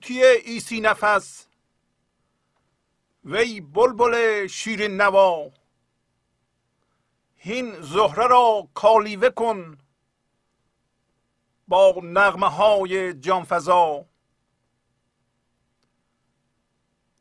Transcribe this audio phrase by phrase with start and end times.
[0.00, 1.46] توتی ایسی نفس.
[3.24, 5.50] وی بلبل شیرین نوا.
[7.36, 9.78] هین زهره را کالیوه کن
[11.68, 14.04] با نغمه های جانفضا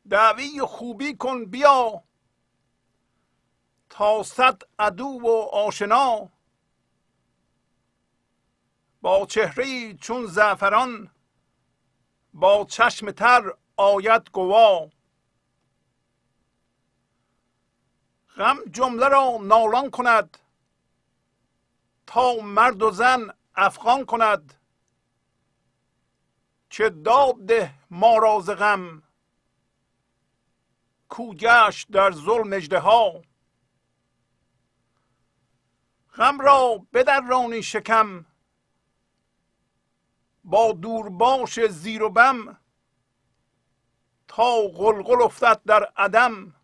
[0.10, 2.04] دعوی خوبی کن بیا
[3.90, 6.30] تا صد عدو و آشنا.
[9.02, 11.12] با چهره چون زعفران
[12.34, 14.90] با چشم تر آید گوا
[18.36, 20.38] غم جمله را نالان کند
[22.08, 24.54] تا مرد و زن افغان کند.
[26.70, 29.04] چه داد ده ما را غم
[31.10, 33.22] کو گشت در ظلم اژدها.
[36.16, 38.26] غم را بدرانی شکم
[40.44, 42.58] با دورباش زیر و بم
[44.28, 46.56] تا غلغل افتد در عدم.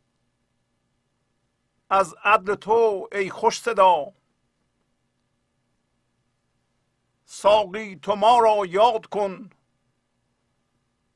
[1.90, 4.14] از عدل تو ای خوش صدا
[7.26, 9.50] ساقی تو ما را یاد کن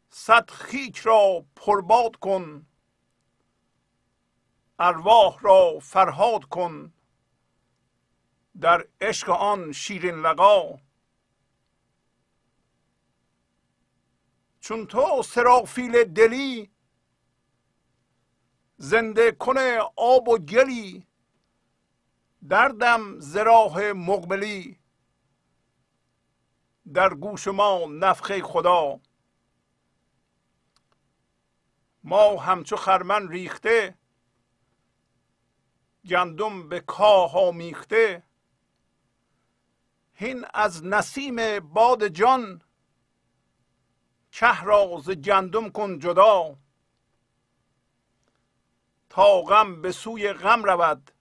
[0.10, 2.66] صد خیک را پرباد کن
[4.80, 6.94] ارواح را فرهاد کن.
[8.62, 10.80] در عشق آن شیرین لقا
[14.60, 16.72] چون تو سرافیل دلی
[18.78, 21.08] زنده کنه آب و گلی
[22.50, 24.80] دردم زراح مقبلی.
[26.94, 29.00] در گوش ما نفخه خدا.
[32.04, 33.98] ما همچو خرمن ریخته
[36.10, 38.24] گندم به کاه میخته
[40.14, 42.62] هین از نسیم باد جان
[44.32, 46.58] که را ز گندم کن جدا.
[49.10, 51.12] تا غم به سوی غم رود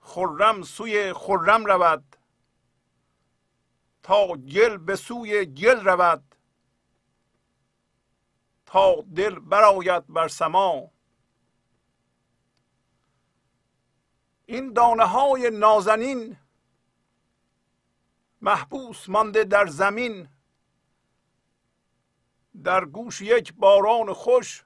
[0.00, 2.16] خرم سوی خرم رود.
[4.02, 6.34] تا گل به سوی گل رود
[8.66, 10.90] تا دل برآید بر سما.
[14.46, 16.36] این دانه های نازنین
[18.40, 20.28] محبوس مانده در زمین.
[22.64, 24.64] در گوش یک باران خوش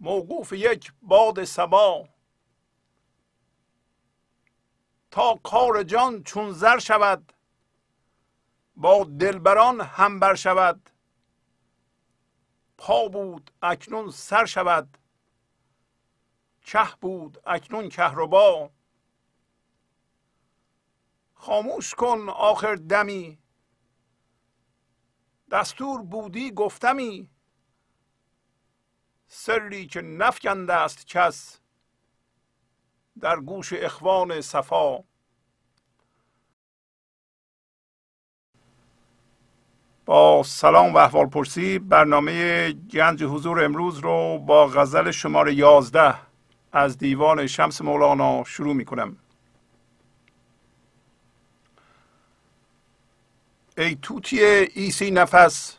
[0.00, 2.08] موقوف یک باد سبا
[5.10, 7.32] تا کار جان چون زر شود
[8.76, 10.90] با دلبران هم بر شود.
[12.78, 14.98] پا بود اکنون سر شود
[16.64, 18.70] چه بود اکنون کهربا
[21.34, 23.38] خاموش کن آخر دمی
[25.50, 27.28] دستور بودی گفتمی؟
[29.26, 31.60] سری که نفکنده است کس
[33.20, 34.98] در گوش اخوان صفا.
[40.06, 46.14] با سلام و احوال پرسی برنامه گنج حضور امروز رو با غزل شماره یازده
[46.72, 49.16] از دیوان شمس مولانا شروع می کنم
[53.80, 55.76] ای توتی ایسی نفس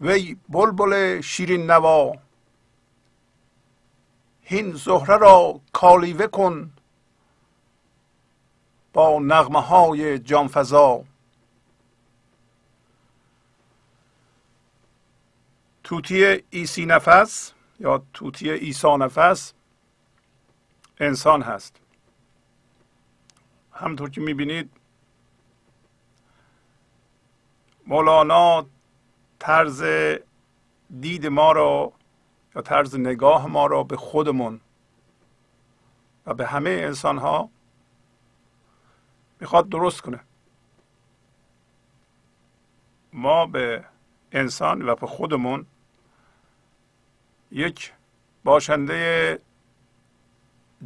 [0.00, 2.12] وی بلبل شیرین نوا.
[4.42, 6.72] هین زهره را کالیوه کن
[8.92, 11.04] با نغمه های جانفضا
[15.84, 19.52] توتی ایسی نفس یا توتی ایسا نفس
[21.00, 21.76] انسان هست.
[23.72, 24.79] همطور که می‌بینید
[27.90, 28.66] مولانا
[29.38, 29.84] طرز
[31.00, 31.92] دید ما رو
[32.56, 34.60] یا طرز نگاه ما را به خودمون
[36.26, 37.50] و به همه انسان ها
[39.40, 40.20] می‌خواد درست کنه.
[43.12, 43.84] ما به
[44.32, 45.66] انسان و به خودمون
[47.50, 47.92] یک
[48.44, 49.38] باشنده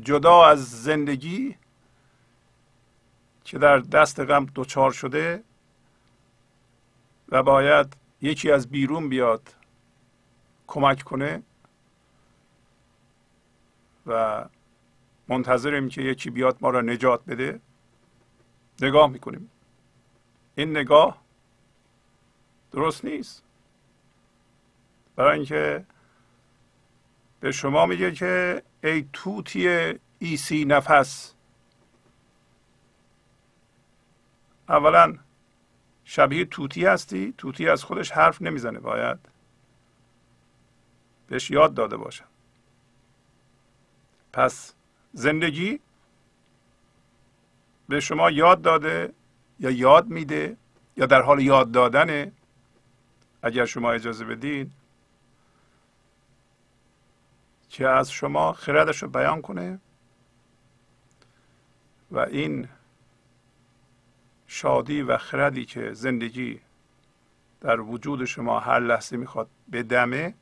[0.00, 1.56] جدا از زندگی
[3.44, 5.44] که در دست غم دچار شده
[7.28, 9.54] و باید یکی از بیرون بیاد
[10.66, 11.42] کمک کنه
[14.06, 14.44] و
[15.28, 17.60] منتظریم که یکی بیاد ما را نجات بده
[18.82, 19.50] نگاه می‌کنیم.
[20.54, 21.22] این نگاه
[22.70, 23.44] درست نیست.
[25.16, 25.86] برای اینکه
[27.40, 31.34] به شما میگه که ای توتی ایسی نفس
[34.68, 35.18] اولا
[36.04, 39.18] شبیه توتی هستی؟ توتی از خودش حرف نمی‌زنه باید؟
[41.26, 42.24] بهش یاد داده باشن
[44.32, 44.74] پس
[45.12, 45.80] زندگی
[47.88, 49.12] به شما یاد داده
[49.60, 50.56] یا یاد میده
[50.96, 52.32] یا در حال یاد دادنه؟
[53.42, 54.70] اگر شما اجازه بدین.
[57.68, 59.80] که از شما خردش رو بیان کنه
[62.10, 62.68] و این
[64.54, 66.60] شادی و خردی که زندگی
[67.60, 70.34] در وجود شما هر لحظه می‌خواد بدمه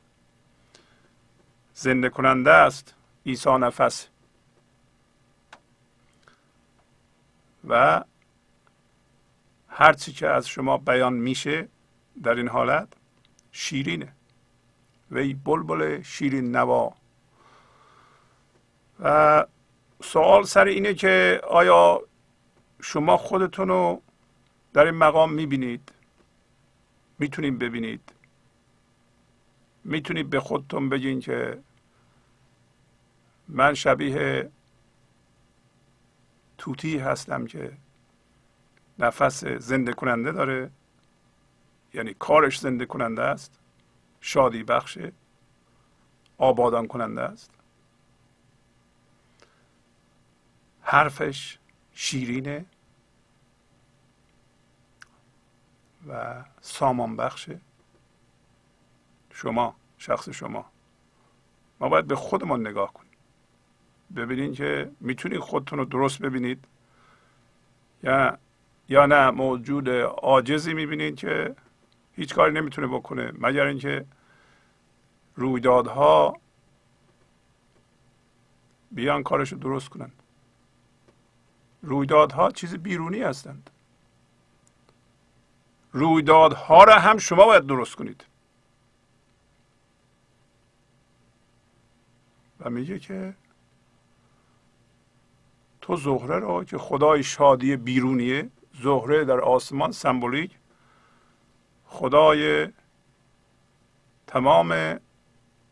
[1.74, 2.94] زنده کننده است
[3.26, 4.08] عیسی نفس.
[7.68, 8.04] و
[9.68, 11.68] هرچی که از شما بیان میشه
[12.22, 12.88] در این حالت
[13.52, 14.12] شیرینه.
[15.10, 16.94] وی بلبل شیرین نوا.
[19.00, 19.46] و
[20.02, 22.02] سوال سر اینه که آیا
[22.82, 24.02] شما خودتون رو
[24.73, 25.93] در این مقام می‌بینید
[27.19, 28.12] می‌تونید ببینید.
[29.84, 31.62] می‌تونید به خودتون بگین که
[33.49, 34.50] من شبیه
[36.58, 37.76] توتی هستم که
[38.99, 40.70] نفس زنده کننده داره.
[41.94, 43.58] یعنی کارش زنده کننده است.
[44.20, 45.12] شادی بخشه
[46.38, 47.50] آبادان کننده است.
[50.81, 51.58] حرفش
[51.93, 52.67] شیرینه.
[56.08, 57.60] و سامان بخشه
[59.31, 60.64] شما شخص شما.
[61.81, 63.12] ما باید به خودمان نگاه کنیم.
[64.16, 66.64] ببینید که می‌تونید خودتون رو درست ببینید.
[68.02, 68.38] یا
[68.88, 71.56] یا نه موجود عاجزی می‌بینید که
[72.12, 73.32] هیچ کاری نمی‌تونه بکنه.
[73.38, 74.06] مگر اینکه
[75.37, 76.40] رویدادها
[78.90, 80.12] بیان کارش رو درست کنن.
[81.82, 83.70] رویدادها چیز بیرونی هستند.
[85.92, 88.24] رویدادها را هم شما باید درست کنید.
[92.60, 93.34] و میگه که
[95.80, 98.50] تو زهره را که خدای شادی بیرونیه
[98.82, 100.58] زهره در آسمان سمبولیک
[101.84, 102.68] خدای
[104.26, 105.00] تمام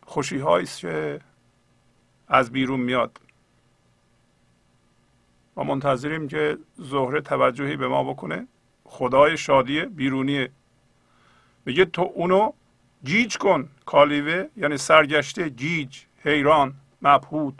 [0.06, 1.20] خوشی است که
[2.28, 3.20] از بیرون میاد.
[5.56, 8.46] ما منتظریم که زهره توجهی به ما بکنه.
[8.90, 10.50] خدای شادی بیرونیه
[11.64, 12.52] میگه تو اونو
[13.04, 17.54] گیج کن کالیوه یعنی سرگشته گیج حیران مبهوت.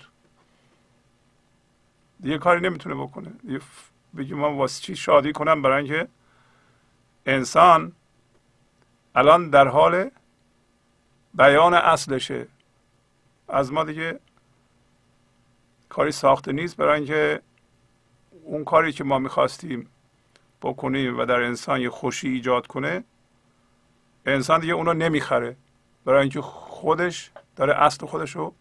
[2.20, 3.32] دیگه کاری نمی‌تونه بکنه.
[4.16, 6.08] بگی من واسه چی شادی کنم؟ برای اینکه
[7.26, 7.92] انسان
[9.14, 10.10] الان در حال
[11.34, 12.46] بیان اصلشه.
[13.48, 14.20] از ما دیگه
[15.88, 17.42] کاری ساخته نیست برای اینکه
[18.44, 19.88] اون کاری که ما می‌خواستیم
[20.62, 23.04] بکنیم و در انسان یه خوشی ایجاد کنه
[24.26, 25.56] انسان دیگه اونو نمی‌خره.
[26.04, 28.54] برای اینکه خودش داره اصل خودش رو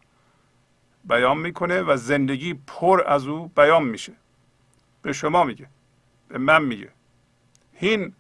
[1.04, 4.16] بیان می‌کنه و زندگی پر از او بیان میشه.
[5.02, 5.70] به شما میگه
[6.28, 6.92] به من میگه.
[7.74, 8.14] هین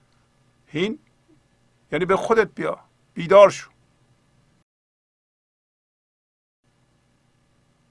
[0.68, 1.00] هین
[1.92, 2.80] یعنی به خودت بیا
[3.13, 3.72] بیدار شو.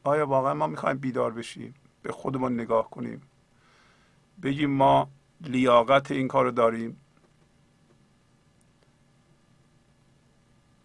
[0.05, 3.23] آیا واقعا ما می‌خوایم بیدار بشیم؟ به خودمون نگاه کنیم.
[4.43, 5.11] بگیم ما
[5.41, 7.01] لیاقت این کار داریم.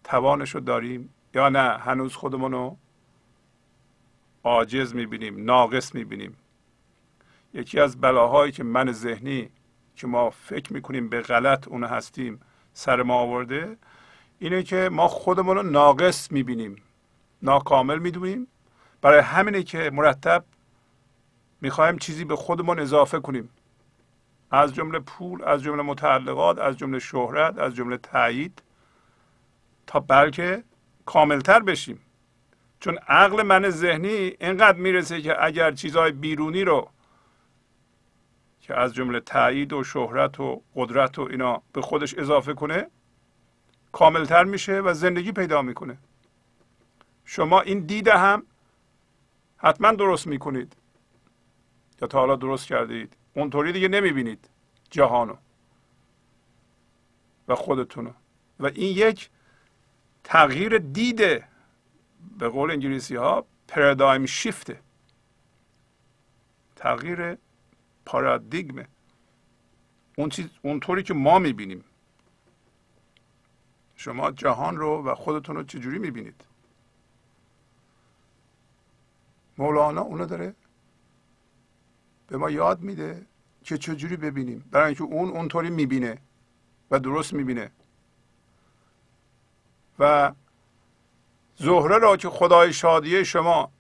[0.04, 1.14] توانش رو داریم.
[1.34, 2.78] یا نه هنوز خودمون رو
[4.44, 6.38] عاجز می‌بینیم ناقص می‌بینیم.
[7.54, 9.50] یکی از بلاهایی که من ذهنی
[9.96, 12.40] که ما فکر می‌کنیم به غلط اون هستیم
[12.74, 13.78] سر ما آورده
[14.40, 16.76] اینه که ما خودمون رو ناقص می‌بینیم.
[17.42, 18.48] ناکامل می‌دونیم.
[19.02, 20.46] برای همینه که مرتب
[21.62, 23.50] می‌خوایم چیزی به خودمون اضافه کنیم.
[24.54, 28.64] از جمله پول از جمله متعلقات از جمله شهرت از جمله تایید
[29.88, 30.64] تا بلکه
[31.06, 32.00] کاملتر بشیم.
[32.80, 36.90] چون عقل من ذهنی اینقدر می‌رسه که اگر چیزهای بیرونی رو
[38.62, 42.88] که از جمله تایید و شهرت و قدرت و اینا به خودش اضافه کنه
[43.92, 45.98] کاملتر میشه و زندگی پیدا می‌کنه.
[47.26, 48.44] شما این دیده هم
[49.58, 50.76] حتما درست می‌کنید.
[52.02, 53.16] یا تا حالا درست کردید.
[53.34, 54.50] اونطوری دیگه نمی‌بینید
[54.90, 55.36] جهانو
[57.48, 58.14] و خودتونو.
[58.60, 59.30] و این یک
[60.24, 61.48] تغییر دیده
[62.40, 64.80] به قول انگلیسی ها پرادایم شیفته
[66.76, 67.38] تغییر
[68.06, 68.88] پارادیگمه
[70.18, 71.84] اون چیز اونطوری که ما می‌بینیم.
[73.96, 76.46] شما جهان رو و خودتون رو چجوری می‌بینید؟
[79.58, 80.56] مولانا اونو داره
[82.34, 83.26] به ما یاد میده
[83.64, 84.70] که چجوری ببینیم.
[84.72, 86.18] برای اینکه اون اونطوری می‌بینه
[86.92, 87.72] و درست می‌بینه.
[90.00, 90.34] و
[91.56, 93.72] زهره را که خدای شادیه شما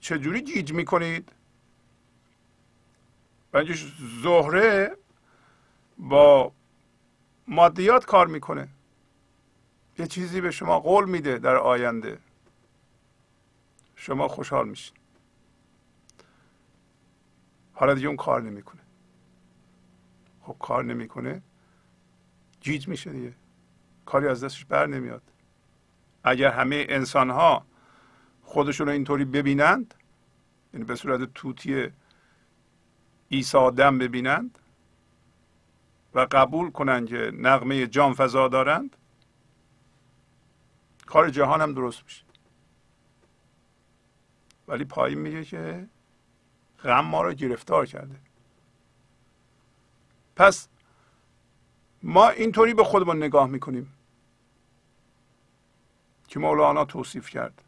[0.00, 1.32] چجوری گیج می‌کنید؟
[3.52, 3.64] و
[4.22, 4.96] زهره
[5.98, 6.52] با
[7.48, 8.68] مادیات کار می‌کنه.
[9.98, 12.18] یه چیزی به شما قول میده در آینده.
[13.96, 15.01] شما خوشحال میشین.
[17.72, 18.80] حالا دیگه اون کار نمی‌کنه.
[20.40, 21.42] خب کار نمی‌کنه
[22.60, 23.34] جیج میشه دیگه.
[24.06, 25.22] کاری از دستش بر نمیاد.
[26.24, 27.66] اگر همه انسان ها
[28.42, 29.94] خودشون رو اینطوری ببینند
[30.74, 31.92] یعنی به صورت توتی
[33.30, 34.58] عیسی دم ببینند
[36.14, 38.96] و قبول کنند که نغمه جان فضا دارند
[41.06, 42.24] کار جهان هم درست میشه.
[44.68, 45.88] ولی پایین میگه که
[46.84, 48.16] غم ما رو گرفتار کرده.
[50.36, 50.68] پس
[52.02, 53.94] ما اینطوری به خودمون نگاه می‌کنیم.
[56.28, 57.62] که مولانا توصیف کرد.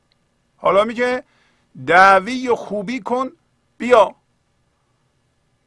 [0.56, 1.24] حالا میگه
[1.86, 3.30] دعوی خوبی کن
[3.78, 4.14] بیا.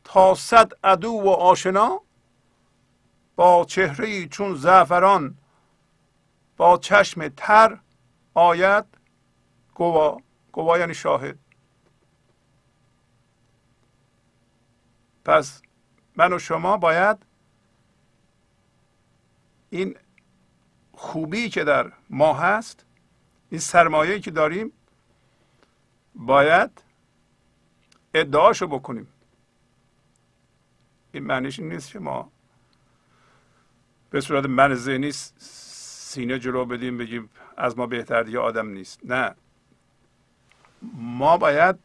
[0.04, 2.02] تا صد عدو و آشنا
[3.36, 5.38] با چهره چون زعفران
[6.58, 7.80] با چشم تر
[8.34, 8.86] آید
[9.76, 10.18] گوا.
[10.52, 11.40] گوا یعنی شاهد.
[15.28, 15.62] پس
[16.16, 17.18] من و شما باید
[19.70, 19.96] این
[20.94, 22.86] خوبی که در ما هست
[23.50, 24.72] این سرمایه که داریم
[26.16, 26.84] باید
[28.14, 29.08] ادعاشو بکنیم.
[31.12, 32.32] این معنیش نیست که ما
[34.10, 39.00] به صورت من ذهنی سینه جلو بدیم بگیم از ما بهتر دیگه آدم نیست.
[39.04, 39.36] نه.
[40.94, 41.76] ما باید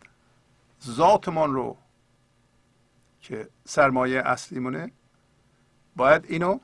[0.85, 1.82] ذاتمان رو
[3.23, 4.93] که سرمایه اصلیمونه
[5.97, 6.61] باید اینو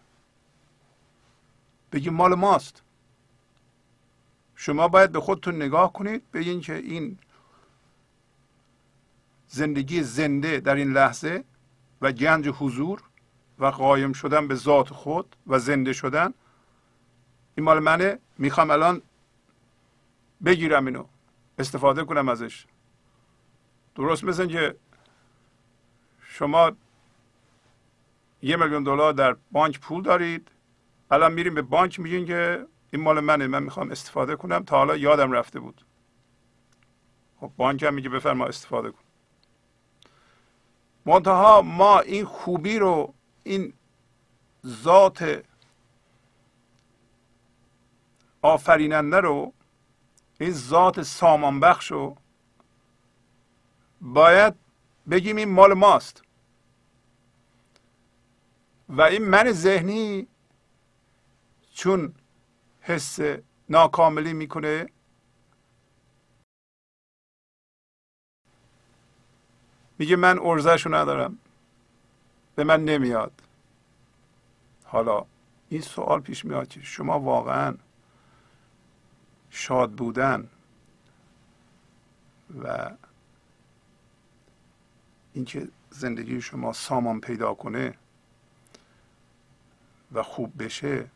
[1.93, 2.83] بگیم مال ماست.
[4.55, 7.19] شما باید به خودتون نگاه کنید بگین که این
[9.49, 11.45] زندگی زنده در این لحظه
[12.01, 13.03] و گنج حضور
[13.59, 16.35] و قایم شدن به ذات خود و زنده شدن
[17.55, 19.03] این مال منه می‌خوام الان
[20.45, 21.05] بگیرم اینو
[21.59, 22.67] استفاده کنم ازش.
[23.95, 24.77] درست مثل که
[26.39, 26.73] شما
[28.43, 30.51] یه میلیون دلار در بانک پول دارید.
[31.11, 34.65] الان میریم به بانک میگین که این مال منه من می‌خوام استفاده کنم.
[34.65, 35.85] تا حالا یادم رفته بود.
[37.41, 38.99] خب بانک هم میگه بفرما استفاده کن.
[41.07, 43.15] منتها ما این خوبی رو
[43.45, 43.73] این
[44.67, 45.45] ذات
[48.43, 49.53] آفریننده رو
[50.41, 52.17] این ذات سامان بخش رو
[54.01, 54.55] باید
[55.11, 56.28] بگیم این مال ماست.
[58.89, 60.29] و این من ذهنی
[61.75, 62.15] چون
[62.81, 63.19] حس
[63.69, 64.87] ناکاملی می‌کنه
[69.99, 71.39] میگه من ارزش رو ندارم.
[72.55, 73.43] به من نمیاد.
[74.85, 75.27] حالا
[75.69, 77.75] این سوال پیش میاد که شما واقعا
[79.51, 80.51] شاد بودن
[82.63, 82.91] و
[85.33, 87.95] اینکه زندگی شما سامان پیدا کنه
[90.13, 91.07] و خوب بشه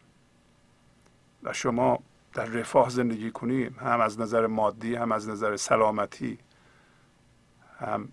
[1.43, 1.99] و شما
[2.35, 6.39] در رفاه زندگی کنیم هم از نظر مادی هم از نظر سلامتی
[7.79, 8.09] هم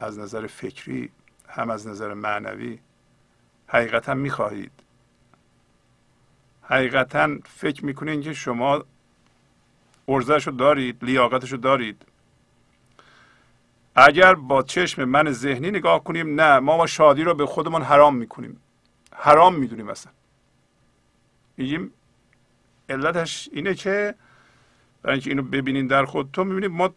[0.00, 1.10] از نظر فکری
[1.48, 2.78] هم از نظر معنوی
[3.66, 4.72] حقیقتا می‌خواهید.
[6.62, 8.84] حقیقتا فکر می‌کنید که شما
[10.08, 12.02] ارزش رو دارید لیاقتش رو دارید.
[13.94, 18.16] اگر با چشم من ذهنی نگاه کنیم نه ما ما شادی رو به خودمون حرام
[18.16, 18.60] می‌کنیم.
[19.20, 20.12] حرام می‌دونیم اصلا
[21.56, 21.92] میگیم
[22.88, 24.14] علتش اینه که
[25.02, 26.94] برای اینکه اینو ببینین در خودتون می‌بینید ما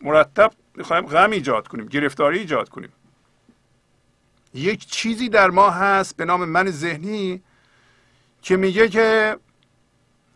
[0.00, 2.92] مرتب می‌خوایم غم ایجاد کنیم گرفتاری ایجاد کنیم.
[4.54, 7.42] یک چیزی در ما هست به نام من ذهنی
[8.42, 9.38] که میگه که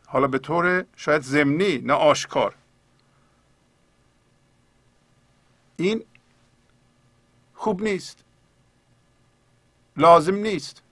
[0.07, 2.55] حالا به طور شاید زمینی نه آشکار.
[5.77, 6.05] این
[7.55, 8.25] خوب نیست.
[9.97, 10.83] لازم نیست.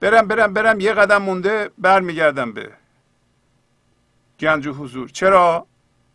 [0.00, 0.80] برم برم برم.
[0.80, 2.72] یه قدم مونده برمیگردم به
[4.40, 5.08] گنج و حضور.
[5.08, 5.66] چرا؟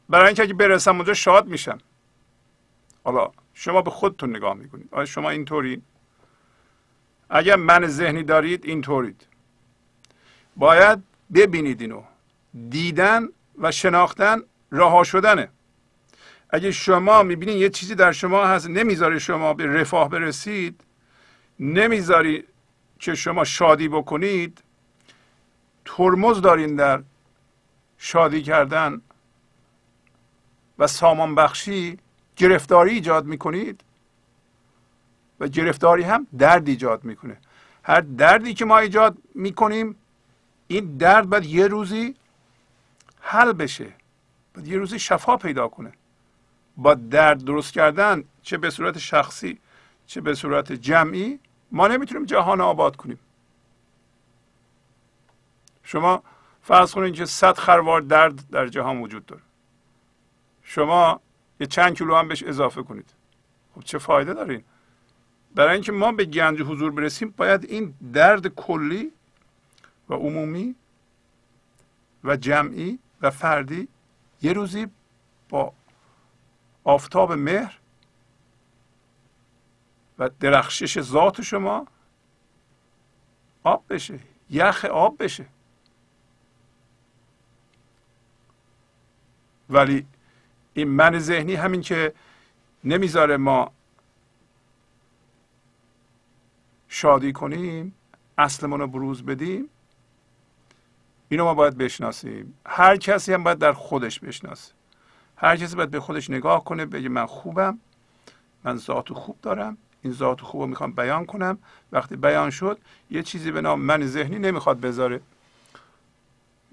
[0.09, 1.77] برای اینکه اگه برسم اونجا شاد میشم.
[3.03, 4.89] حالا شما به خودتون نگاه می‌کنید.
[4.91, 5.81] آیا شما اینطوری؟
[7.29, 9.27] اگر من ذهنی دارید اینطورید.
[10.55, 12.03] باید ببینید اینو.
[12.69, 13.27] دیدن
[13.57, 15.49] و شناختن رها شدنه.
[16.49, 20.81] اگه شما می‌بینید یه چیزی در شما هست نمی‌ذاره شما به رفاه برسید
[21.59, 22.43] نمی‌ذاری
[23.05, 24.63] که شما شادی بکنید
[25.85, 27.03] ترمز دارین در
[27.97, 29.01] شادی کردن
[30.79, 31.97] و سامان بخشی
[32.35, 33.81] گرفتاری ایجاد می‌کنید
[35.39, 37.37] و گرفتاری هم درد ایجاد می‌کنه.
[37.83, 39.95] هر دردی که ما ایجاد می‌کنیم
[40.67, 42.15] این درد باید یه روزی
[43.19, 43.87] حل بشه
[44.55, 45.91] باید یه روزی شفا پیدا کنه.
[46.77, 49.59] با درد درست کردن چه به صورت شخصی
[50.07, 51.39] چه به صورت جمعی
[51.75, 53.19] ما نمی‌تونیم جهان آباد کنیم.
[55.83, 56.23] شما
[56.61, 59.41] فرض کنید که صد خروار درد در جهان وجود داره.
[60.61, 61.21] شما
[61.59, 63.13] یه چند کیلو هم بهش اضافه کنید.
[63.75, 64.63] خب چه فایده دارین
[65.55, 69.11] برای اینکه ما به گنج حضور برسیم باید این درد کلی
[70.09, 70.75] و عمومی
[72.23, 73.87] و جمعی و فردی
[74.41, 74.87] یه روزی
[75.49, 75.73] با
[76.83, 77.79] آفتاب مهر
[80.19, 81.87] و درخشش ذات شما
[83.63, 84.19] آب بشه
[84.49, 85.45] یخ آب بشه.
[89.69, 90.05] ولی
[90.73, 92.13] این من ذهنی همین که
[92.83, 93.71] نمی‌ذاره ما
[96.87, 97.95] شادی کنیم
[98.37, 99.69] اصلمون رو بروز بدیم
[101.29, 102.59] اینو ما باید بشناسیم.
[102.65, 104.73] هر کسی هم باید در خودش بشناسه.
[105.37, 107.79] هر کسی باید به خودش نگاه کنه بگه من خوبم
[108.63, 109.77] من ذات خوب دارم.
[110.05, 111.57] این ذات خوب رو می‌خوام بیان کنم.
[111.91, 112.77] وقتی بیان شد
[113.09, 115.21] یه چیزی به نام من ذهنی نمی‌خواد بذاره.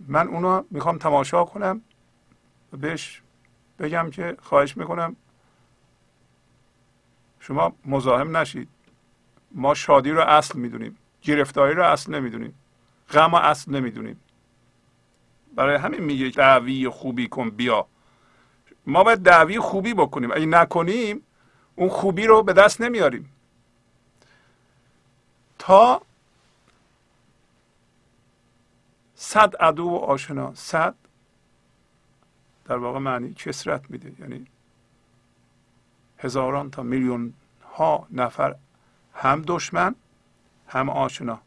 [0.08, 1.82] من اونو می‌خوام تماشا کنم
[2.72, 3.22] و بهش
[3.78, 5.16] بگم که خواهش می‌کنم
[7.40, 8.68] شما مزاحم نشید.
[9.52, 12.54] ما شادی رو اصل می‌دونیم گرفتاری رو اصل نمی‌دونیم
[13.10, 14.20] غم اصل نمی‌دونیم.
[15.54, 17.86] برای همین میگه دعوی خوبی کن بیا.
[18.86, 20.30] ما باید دعوی خوبی بکنیم.
[20.30, 21.22] اگه نکنیم
[21.76, 23.32] اون خوبی رو به دست نمیاریم.
[25.58, 26.02] تا
[29.14, 30.94] صد عدو و آشنا صد
[32.64, 34.12] در واقع معنی کسرت میده.
[34.18, 34.46] یعنی
[36.18, 37.34] هزاران تا میلیون
[37.74, 38.56] ها نفر
[39.14, 39.94] هم دشمن
[40.68, 41.40] هم آشنا.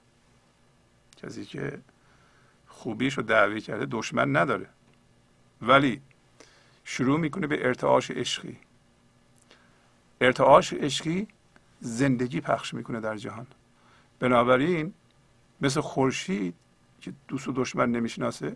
[1.18, 1.82] کسی که
[2.68, 4.70] خوبیش رو دعوی کرده دشمن نداره.
[5.62, 6.02] ولی
[6.84, 8.58] شروع می‌کنه به ارتعاش عشقی.
[10.22, 11.28] ارتعاش عشقی
[11.80, 13.48] زندگی پخش می‌کنه در جهان.
[14.20, 14.94] بنابراین
[15.62, 16.56] مثل خورشید
[17.02, 18.56] که دوست و دشمن نمی‌شناسه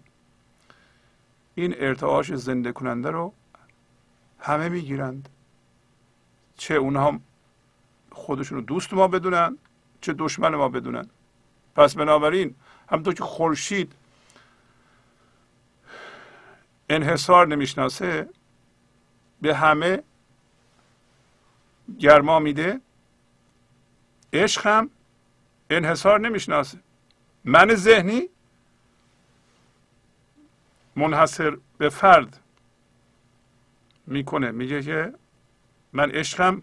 [1.56, 3.34] این ارتعاش زنده کننده رو
[4.40, 5.30] همه می‌گیرند.
[6.58, 7.20] چه اونها
[8.12, 9.58] خودشون رو دوست ما بدونن
[10.02, 11.10] چه دشمن ما بدونن.
[11.76, 12.56] پس بنابراین
[12.90, 13.94] همونطور که خورشید
[16.90, 18.30] انحصار نمی‌شناسه
[19.42, 20.04] به همه
[22.00, 22.82] گرما میده.
[24.34, 24.90] عشق هم
[25.70, 26.80] انحصار نمی‌شناسه.
[27.46, 28.30] من ذهنی
[30.96, 32.40] منحصر به فرد
[34.08, 34.52] می‌کنه.
[34.52, 35.14] میگه که
[35.94, 36.62] من عشقم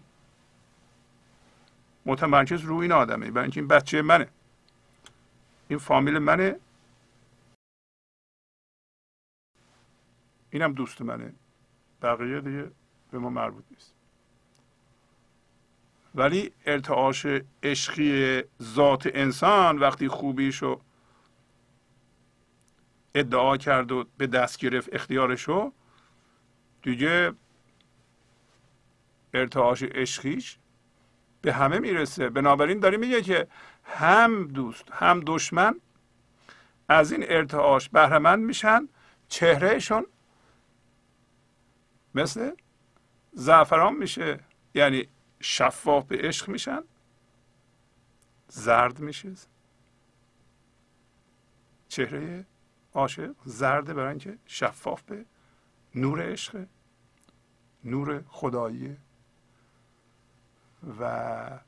[2.05, 3.31] متمرکز روی این آدمه.
[3.31, 4.29] برای اینکه این بچه منه.
[5.67, 6.59] این فامیل منه.
[10.49, 11.33] اینم دوست منه.
[12.01, 12.71] بقیه دیگه
[13.11, 13.96] به ما مربوط نیست.
[16.15, 17.25] ولی ارتعاش
[17.63, 20.81] عشقی ذات انسان وقتی خوبیشو
[23.15, 25.71] ادعا کرد و به دست گرفت اختیارشو
[26.81, 27.33] دیگه
[29.33, 30.57] ارتعاش عشقیش
[31.41, 32.29] به همه می‌رسه.
[32.29, 33.47] بنابراین داری میگه که
[33.83, 35.75] هم دوست هم دشمن
[36.89, 38.89] از این ارتعاش بهرهمند میشن
[39.27, 40.05] چهرهشون
[42.15, 42.51] مثل
[43.33, 44.39] زعفران میشه.
[44.75, 45.07] یعنی
[45.39, 46.83] شفاف به عشق میشن.
[48.47, 49.33] زرد میشه
[51.87, 52.45] چهره
[52.93, 55.25] عاشق زرده برای اینکه شفاف به
[55.95, 56.65] نور عشق
[57.83, 58.97] نور خداییه
[60.99, 61.59] و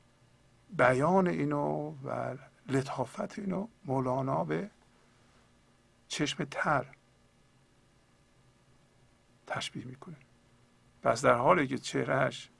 [0.76, 2.36] بیان اینو و
[2.68, 4.70] لطافت اینو مولانا به
[6.08, 6.86] چشم تر
[9.46, 10.16] تشبیه می‌کنه.
[11.02, 12.50] پس در حالی که چهرهش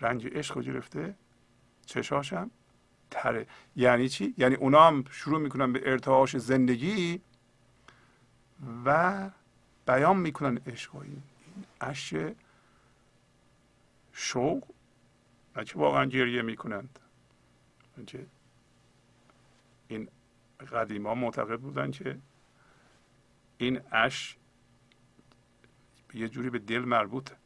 [0.00, 1.14] رنگ عشق رو گرفته
[1.86, 2.50] چشاش هم
[3.10, 3.46] تره.
[3.76, 7.20] یعنی چی؟ یعنی اونا هم شروع می‌کنن به ارتعاش زندگی
[8.84, 9.30] و
[9.86, 11.22] بیان می‌کنن عشق این
[11.80, 12.34] عشق
[14.12, 14.64] شوق
[15.54, 16.98] بچه واقعا گریه می‌کنند.
[19.88, 20.08] این
[20.72, 22.18] قدیما معتقد بودن که
[23.58, 24.36] این اش
[26.14, 27.36] یه جوری به دل مربوطه.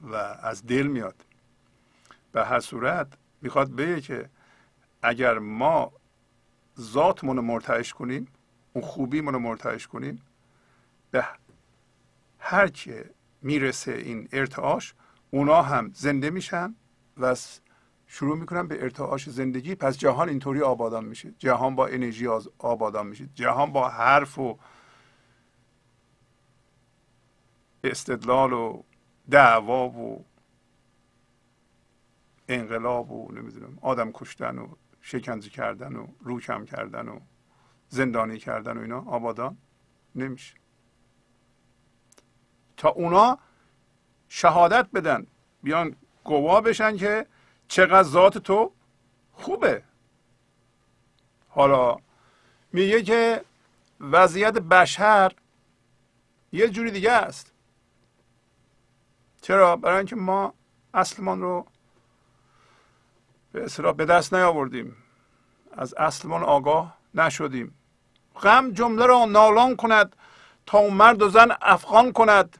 [0.00, 1.24] و از دل میاد.
[2.32, 3.06] به هر صورت
[3.42, 4.30] می‌خواد بگه که
[5.02, 5.92] اگر ما
[6.80, 8.28] ذاتمون رو مرتعش کنیم
[8.72, 10.22] اون خوبیمون رو مرتعش کنیم
[11.10, 11.24] به
[12.38, 13.10] هر که
[13.42, 14.94] می‌رسه این ارتعاش
[15.30, 16.74] اونا هم زنده میشن
[17.16, 17.36] و
[18.06, 19.74] شروع می‌کنن به ارتعاش زندگی.
[19.74, 21.34] پس جهان اینطوری آبادان میشه.
[21.38, 22.26] جهان با انرژی
[22.58, 23.28] آبادان میشه.
[23.34, 24.58] جهان با حرف و
[27.84, 28.82] استدلال و
[29.30, 30.24] دعوا و
[32.48, 34.68] انقلاب و نمی‌دونم آدم کشتن و
[35.00, 37.20] شکنجه کردن و روکم کردن و
[37.88, 39.04] زندانی کردن و اینا.
[39.06, 39.56] آبادان
[40.14, 40.56] نمیشه.
[42.76, 43.38] تا اونا
[44.28, 45.26] شهادت بدن
[45.62, 47.26] بیان گواه بشن که
[47.68, 48.72] چقدر ذات تو
[49.32, 49.82] خوبه.
[51.48, 51.96] حالا
[52.72, 53.44] میگه که
[54.00, 55.32] وضعیت بشر
[56.52, 57.49] یه جوری دیگه است.
[59.40, 60.54] چرا؟ برای اینکه ما
[60.94, 61.66] اصلمان رو
[63.52, 64.96] به اصطلاح به دست نیاوردیم.
[65.72, 67.74] از اصلمان آگاه نشدیم.
[68.42, 70.16] غم جمله را نالان کند
[70.66, 72.58] تا مرد و زن افغان کند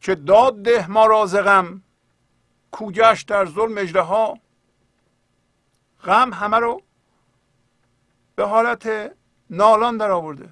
[0.00, 1.82] که داد ده ما را غم.
[2.70, 4.38] کوگشت در ظلم اجده ها
[6.04, 6.82] غم همه رو
[8.36, 9.12] به حالت
[9.50, 10.48] نالان در آورده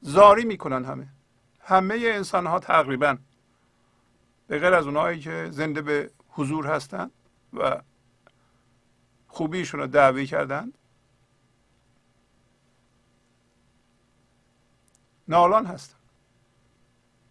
[0.00, 1.08] زاری می‌کنن همه.
[1.60, 3.16] همه انسان ها تقریبا.
[4.52, 7.10] به غیر از اونایی که زنده به حضور هستند
[7.52, 7.82] و
[9.28, 10.78] خوبیشون رو دعوی کردند
[15.28, 15.96] نالان هستن.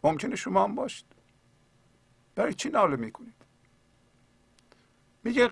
[0.04, 1.06] ممکنه شما هم باشید.
[2.36, 3.46] برای چی ناله می‌کنید؟
[5.24, 5.52] میگه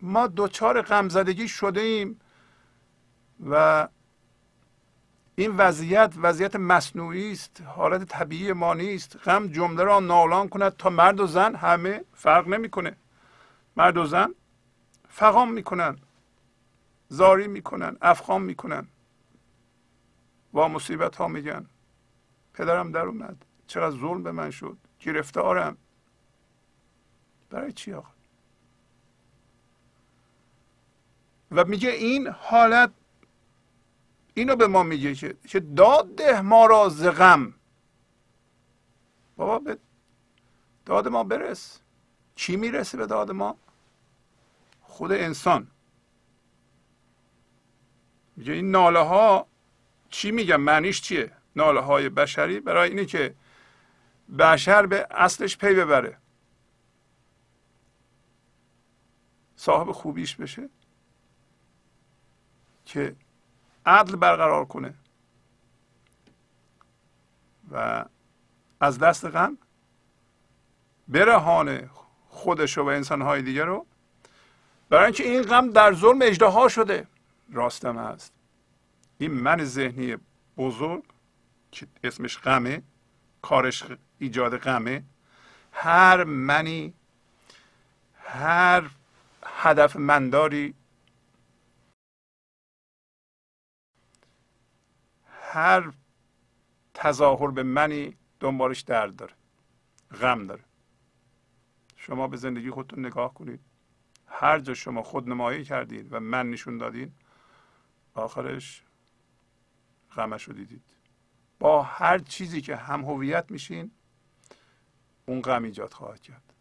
[0.00, 2.20] ما دوچار غمزدگی شده ایم
[3.50, 3.88] و
[5.36, 9.16] این وضعیت وضعیت مصنوعی است حالت طبیعی ما نیست.
[9.16, 12.96] غم جمله را نالان کند تا مرد و زن همه فرق نمی‌کنه.
[13.76, 14.34] مرد و زن
[15.08, 15.98] فقام می‌کنن
[17.08, 18.86] زاری می‌کنن افغان می‌کنن.
[20.54, 21.66] و مصیبت ها میگن.
[22.54, 23.44] پدرم در اومد.
[23.66, 24.76] چقدر ظلم به من شد.
[25.00, 25.76] گرفتارم.
[27.50, 28.08] برای چی آقا؟
[31.50, 32.90] و میگه این حالت
[34.34, 37.54] اینو به ما میگه که که داد ده ما را ز غم.
[39.36, 39.78] بابا به
[40.84, 41.80] داد ما برس.
[42.34, 43.56] چی می‌رسه به داد ما؟
[44.82, 45.66] خود انسان.
[48.36, 49.46] میگه این ناله ها
[50.10, 53.34] چی میگم معنیش چیه؟ ناله های بشری برای اینه که
[54.38, 56.18] بشر به اصلش پی ببره.
[59.56, 60.68] صاحب خوبیش بشه
[62.84, 63.16] که
[63.86, 64.94] عدل برقرار کنه.
[67.72, 68.04] و
[68.80, 69.58] از دست غم
[71.08, 71.90] برهانه
[72.28, 73.86] خودش و انسانهای دیگر رو.
[74.88, 77.06] برای اینکه این غم در ظلم اجدها شده.
[77.52, 78.32] راستم هست.
[79.18, 80.16] این من ذهنی
[80.56, 81.04] بزرگ
[81.72, 82.82] که اسمش غمه
[83.42, 83.84] کارش
[84.18, 85.02] ایجاد غمه
[85.72, 86.94] هر منی
[88.22, 88.90] هر
[89.44, 90.74] هدف منداری
[95.52, 95.92] هر
[96.94, 99.34] تظاهر به منی دنبالش درد داره
[100.20, 100.64] غم داره.
[101.96, 103.60] شما به زندگی خودتون نگاه کنید.
[104.26, 107.12] هر جا شما خود نمایی کردید و من نشون دادین
[108.14, 108.84] آخرش
[110.16, 110.84] غمش رو دیدید.
[111.58, 113.90] با هر چیزی که هم هویت میشین
[115.26, 116.54] اون غم ایجاد خواهد کرد.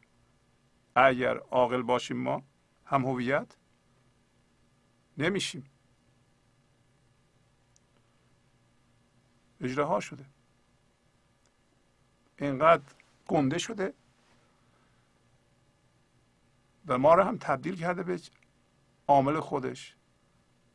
[0.95, 2.43] اگر عاقل باشیم ما
[2.85, 3.57] هم هویت
[5.17, 5.63] نمیشیم.
[9.61, 10.25] اجراها شده.
[12.39, 12.83] اینقدر
[13.27, 13.93] گنده شده
[16.87, 18.19] و ما رو هم تبدیل کرده به
[19.07, 19.95] عامل خودش.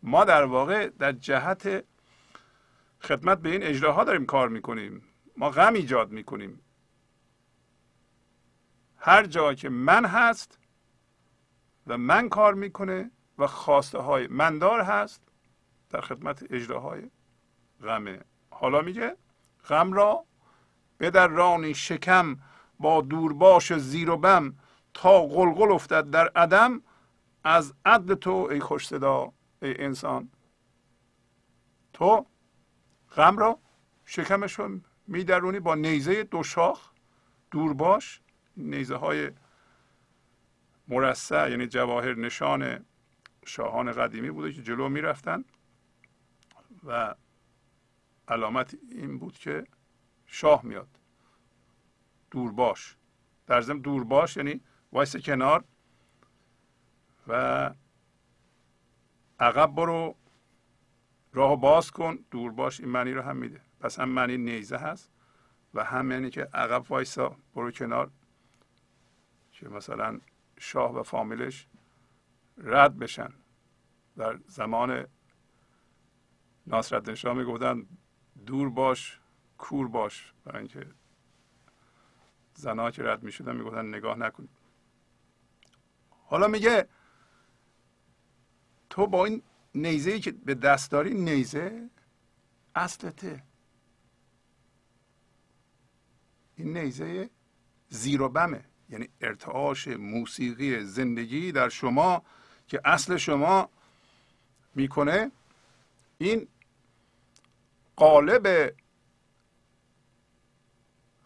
[0.02, 1.84] ما در واقع در جهت
[3.00, 5.02] خدمت به این اجراها داریم کار می‌کنیم.
[5.36, 6.60] ما غم ایجاد می‌کنیم.
[8.96, 10.58] هر جا که من هست
[11.86, 15.22] و من کار می‌کنه و خواسته های مندار هست
[15.90, 17.10] در خدمت اجراهای
[17.82, 18.20] غمه
[18.54, 19.16] حالا میگه
[19.68, 20.24] غم را
[20.98, 22.36] به در رانی شکم
[22.78, 24.54] با دورباش زیر و بم
[24.94, 26.82] تا قلقل افتد در عدم
[27.44, 30.30] از عدل تو ای خوش صدا ای انسان.
[31.92, 32.26] تو
[33.16, 33.58] غم را
[34.04, 36.90] شکمش رو میدرونی با نیزه دو شاخ
[37.50, 38.20] دورباش
[38.56, 39.30] نیزه های
[40.88, 42.84] مرصع یعنی جواهر نشان
[43.46, 45.44] شاهان قدیمی بوده که جلو می‌رفتن
[46.84, 47.14] و
[48.28, 49.66] علامت این بود که
[50.26, 50.88] شاه میاد.
[52.30, 52.96] دورباش.
[53.46, 54.60] در ضمن دورباش یعنی
[54.92, 55.64] وایس کنار
[57.28, 57.74] و
[59.40, 60.16] عقب برو
[61.32, 62.18] راه باز کن.
[62.30, 63.60] دور باش این معنی رو هم میده.
[63.80, 65.10] پس هم معنی نیزه هست
[65.74, 68.10] و هم یعنی که عقب وایسا برو کنار
[69.52, 70.20] که مثلا
[70.58, 71.68] شاه و فامیلش
[72.58, 73.32] رد بشن.
[74.16, 75.06] در زمان
[76.66, 77.86] ناصرالدین شاه می‌گفتن
[78.46, 79.20] دور باش
[79.58, 80.32] کور باش.
[80.44, 80.86] برای اینکه
[82.54, 84.50] زنها که رد می‌شدن می‌گفتن نگاه نکنید
[86.26, 86.88] حالا میگه
[88.90, 89.42] تو با این
[89.74, 91.90] نیزه ای که به دست داری نیزه
[92.74, 93.42] اصلته
[96.56, 97.30] این نیزه
[97.88, 98.64] زیر و بمه.
[98.88, 102.22] یعنی ارتعاش موسیقی زندگی در شما
[102.66, 103.68] که اصل شما
[104.74, 105.30] می‌کنه.
[106.18, 106.48] این
[107.96, 108.76] قالب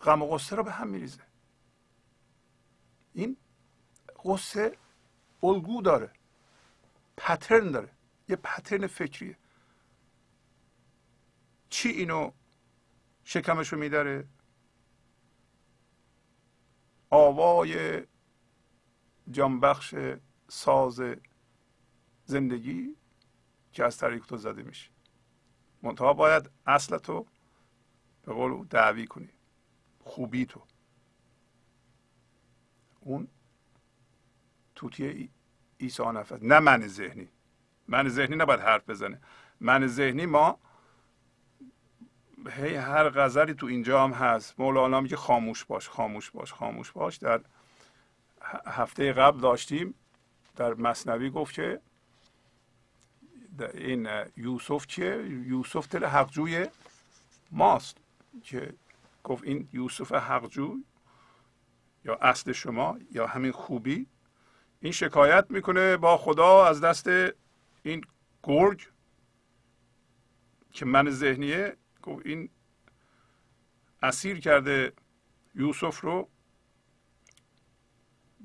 [0.01, 1.23] غم و غصه رو به هم میریزه.
[3.13, 3.37] این
[4.25, 4.79] غصه
[5.43, 6.13] الگو داره.
[7.17, 7.93] پترن داره.
[8.29, 9.39] یه پترن فکریه.
[11.71, 12.33] چی اینو
[13.25, 14.29] شکمشو میداره؟
[17.11, 18.03] آوای
[19.31, 19.95] جانبخش
[20.49, 21.01] ساز
[22.25, 22.97] زندگی
[23.73, 24.91] که از طریق تو زده میشه.
[25.83, 27.27] منتها باید اصل تو
[28.23, 29.29] به قول دعوی کنی.
[30.05, 30.63] خوبی تو.
[33.01, 33.29] اون
[34.75, 35.31] توتی
[35.81, 36.33] عیسی نفس.
[36.43, 37.29] نه من ذهنی.
[37.89, 39.21] من ذهنی نباید حرف بزنه.
[39.61, 40.59] من ذهنی ما
[42.51, 44.61] هی هر غزلی تو اینجا هم هست.
[44.61, 47.17] مولانا میگه خاموش باش خاموش باش خاموش باش.
[47.17, 47.41] در
[48.67, 49.95] هفته قبل داشتیم
[50.57, 51.81] در مصنوی گفت که
[53.63, 56.67] این یوسف چیه؟ یوسف دل حقجوی
[57.51, 57.97] ماست
[58.43, 58.75] که
[59.25, 60.85] گفت این یوسف حقجوی
[62.05, 64.07] یا اصل شما یا همین خوبی.
[64.81, 67.11] این شکایت می‌کنه با خدا از دست
[67.83, 68.05] این
[68.43, 68.89] گرگ
[70.73, 71.77] که من ذهنیه.
[72.03, 72.51] گفت این
[74.03, 74.93] اسیر کرده
[75.55, 76.29] یوسف رو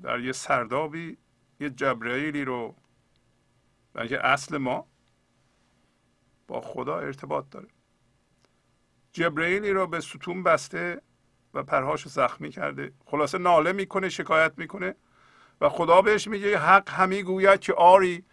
[0.02, 1.18] در یه سردابی
[1.60, 2.74] یه جبرائیلی رو
[3.92, 4.86] بلکه اصل ما
[6.48, 7.68] با خدا ارتباط داره.
[9.12, 11.02] جبرئیلی رو به ستون بسته
[11.54, 12.92] و پرهاش زخمی کرده.
[13.06, 14.94] خلاصه ناله می‌کنه شکایت می‌کنه
[15.60, 18.24] و خدا بهش میگه حق همی گوید که آری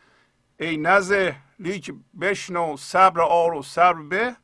[0.60, 4.36] ای نزه لیک بشنو صبر آر و صبر به.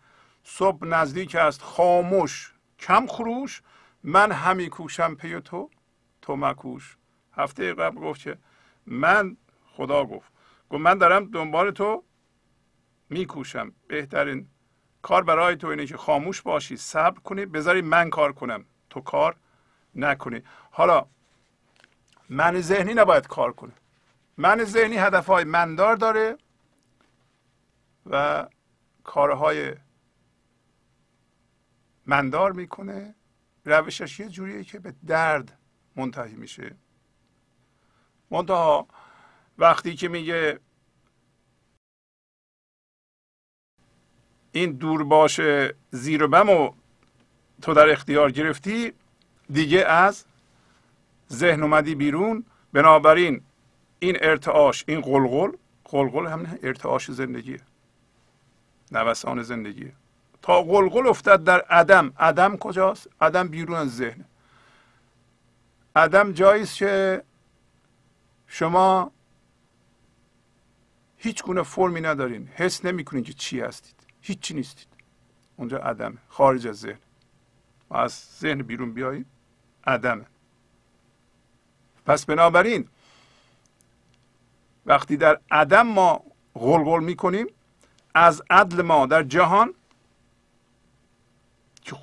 [0.43, 3.61] صبح نزدیک است خاموش کم خروش.
[4.03, 5.69] من همی کوشم پی تو
[6.21, 6.97] تو مکوش.
[7.33, 8.37] هفته قبل گفت که
[8.85, 10.31] من خدا گفت.
[10.69, 12.03] گفت من دارم دنبال تو
[13.09, 13.73] میکوشم.
[13.87, 14.47] بهترین
[15.01, 18.65] کار برای تو اینه که خاموش باشی صبر کنی بذاری من کار کنم.
[18.89, 19.35] تو کار
[19.95, 20.41] نکنی.
[20.71, 21.05] حالا
[22.29, 23.73] من ذهنی نباید کار کنه
[24.37, 26.37] من ذهنی هدفهای مندار داره
[28.05, 28.47] و
[29.03, 29.75] کارهای
[32.05, 33.15] مندار می‌کنه.
[33.65, 35.57] روشش یه جوریه که به درد
[35.95, 36.75] منتهی میشه.
[38.31, 38.87] منتها
[39.57, 40.59] وقتی که میگه
[44.57, 46.71] این دور باشه زیر بم و
[47.61, 48.93] تو در اختیار گرفتی
[49.49, 50.25] دیگه از
[51.31, 52.45] ذهن اومدی بیرون.
[52.73, 53.41] بنابراین
[53.99, 55.51] این ارتعاش این قلقل
[55.85, 57.59] قلقل هم ارتعاش زندگیه.
[58.91, 59.93] نوسان زندگیه.
[60.41, 62.13] تا قلقل افتد در عدم.
[62.19, 64.25] عدم کجاست؟ عدم بیرون از ذهن.
[65.95, 67.23] عدم جایی که
[68.47, 69.11] شما
[71.17, 72.47] هیچ گونه فرمی ندارین.
[72.47, 73.96] حس نمی‌کنین که چی هستید.
[74.27, 74.87] هیچی نیستید.
[75.57, 76.99] اونجا عدمه خارج از ذهن.
[77.89, 79.25] و از ذهن بیرون بیایید
[79.87, 80.25] عدمه
[82.05, 82.87] پس بنابراین
[84.85, 86.23] وقتی در عدم ما
[86.55, 87.47] غلغل می‌کنیم
[88.15, 89.73] از عدل ما در جهان
[91.81, 91.95] که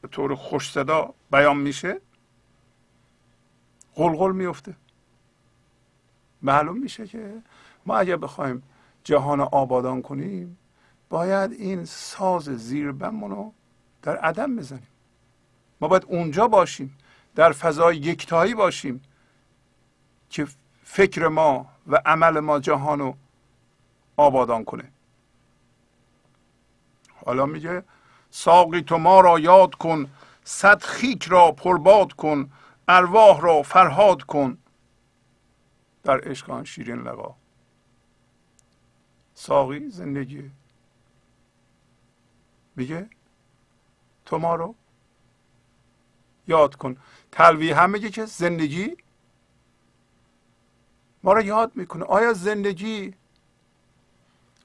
[0.00, 2.00] به طور خوش صدا بیان میشه
[3.94, 4.76] غلغل میفته
[6.42, 7.42] معلوم میشه که
[7.86, 8.62] ما اگر بخوایم
[9.04, 10.58] جهان آبادان کنیم
[11.10, 13.52] باید این ساز زیر رو
[14.02, 14.88] در عدم بزنیم.
[15.80, 16.98] ما باید اونجا باشیم
[17.34, 19.02] در فضای یکتایی باشیم
[20.30, 20.46] که
[20.84, 23.16] فکر ما و عمل ما جهان رو
[24.16, 24.92] آبادان کنه.
[27.24, 27.84] حالا میگه
[28.30, 30.10] ساقی تو ما را یاد کن
[30.44, 32.50] صد خیک را پرباد کن
[32.88, 34.58] ارواح را فرهاد کن.
[36.02, 37.34] در عشقان شیرین لقا.
[39.34, 40.50] ساقی زندگی
[42.76, 43.10] میگه؟
[44.24, 44.74] تو ما رو؟
[46.48, 46.96] یاد کن.
[47.32, 48.96] تلوی هم میگه که زندگی؟
[51.22, 52.04] ما رو یاد می‌کنه.
[52.04, 53.14] آیا زندگی؟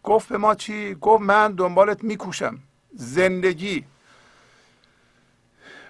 [0.04, 2.60] گفت به ما چی؟ گفت من دنبالت میکوشم.
[2.94, 3.86] زندگی.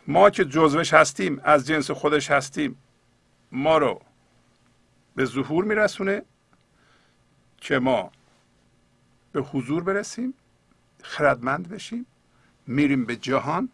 [0.07, 2.77] ما که جزوش هستیم از جنس خودش هستیم
[3.51, 4.01] ما رو
[5.15, 6.21] به ظهور میرسونه
[7.57, 8.11] که ما
[9.31, 10.33] به حضور برسیم.
[11.05, 12.05] خردمند بشیم.
[12.67, 13.69] میریم به جهان.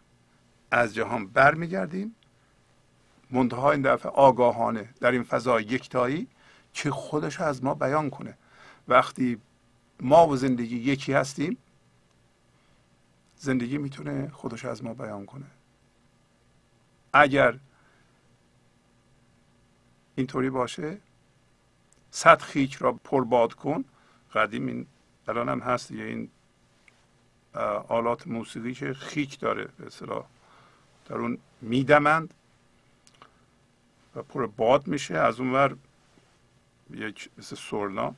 [0.70, 2.14] از جهان برمیگردیم.
[3.30, 6.28] منتها این دفعه آگاهانه در این فضا یکتایی
[6.72, 8.38] که خودش از ما بیان کنه.
[8.88, 9.40] وقتی
[10.00, 11.56] ما و زندگی یکی هستیم
[13.36, 15.46] زندگی می‌تونه خودش از ما بیان کنه.
[17.12, 17.58] اگر
[20.14, 20.98] اینطوری باشه
[22.10, 23.84] صد خیک را پرباد کن.
[24.34, 24.86] قدیم این
[25.28, 26.30] الان هم هست یه این
[27.88, 30.24] آلات موسیقی که خیک داره به اصطلاح.
[31.06, 32.34] در اون میدمند
[34.16, 35.76] و پر باد میشه از اونور
[36.90, 38.14] یک مثل سرنا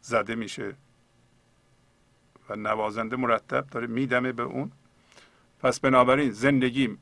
[0.00, 0.74] زده میشه
[2.48, 4.72] و نوازنده مرتب داره میدمه به اون.
[5.60, 6.98] پس بنابراین زندگی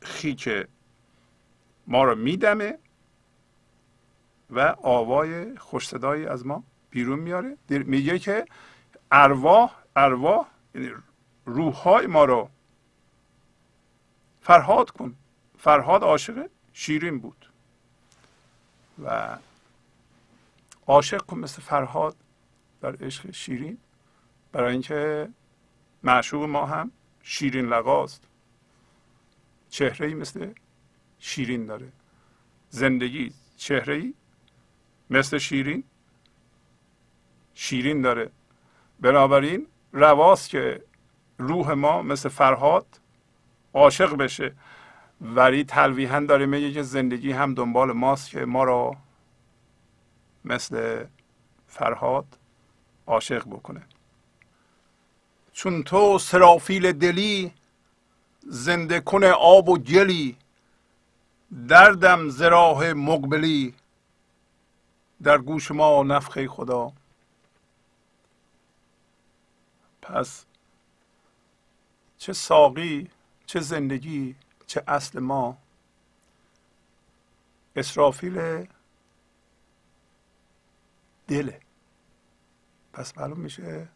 [0.00, 0.66] خیک
[1.86, 2.78] ما رو میدمه
[4.50, 7.56] و آوای خوش از ما بیرون میاره.
[7.70, 8.46] میگه که
[9.10, 10.92] ارواح ارواح یعنی
[11.46, 12.50] روح های ما رو
[14.40, 15.14] فرهاد کن.
[15.58, 17.50] فرهاد عاشق شیرین بود.
[19.04, 19.38] و
[20.86, 22.16] عاشق کن مثل فرهاد
[22.80, 23.78] بر عشق شیرین.
[24.52, 25.28] برای اینکه
[26.02, 26.90] معشوق ما هم
[27.22, 28.28] شیرین لقاست
[29.70, 30.52] چهره ای مثل
[31.18, 31.92] شیرین داره.
[32.70, 34.14] زندگی چهره ای
[35.10, 35.84] مثل شیرین
[37.54, 38.30] شیرین داره.
[39.00, 40.84] بنابراین رواست که
[41.38, 42.86] روح ما مثل فرهاد
[43.74, 44.54] عاشق بشه.
[45.20, 48.96] ولی تلویحا داره میگه که زندگی هم دنبال ماست که ما را
[50.44, 51.04] مثل
[51.66, 52.26] فرهاد
[53.06, 53.82] عاشق بکنه.
[55.52, 57.52] چون تو سرافیل دلی
[58.46, 60.36] زنده کن آب و گلی
[61.68, 63.74] دردم زراح مقبلی.
[65.22, 66.92] در گوش ما نفخه خدا
[70.08, 70.44] پس
[72.18, 73.10] چه ساقی
[73.46, 75.58] چه زندگی چه اصل ما.
[77.76, 78.66] اسرافیل
[81.28, 81.60] دله.
[82.92, 83.88] پس معلوم میشه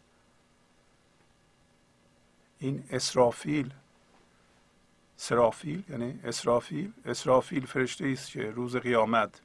[2.59, 3.73] این اسرافیل
[5.17, 9.41] سرافیل یعنی اسرافیل اسرافیل فرشته است که روز قیامت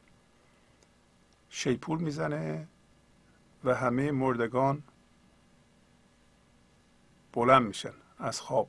[1.51, 2.69] شیپور می‌زنه
[3.65, 4.83] و همه مردگان
[7.39, 8.69] بلند میشن از خواب.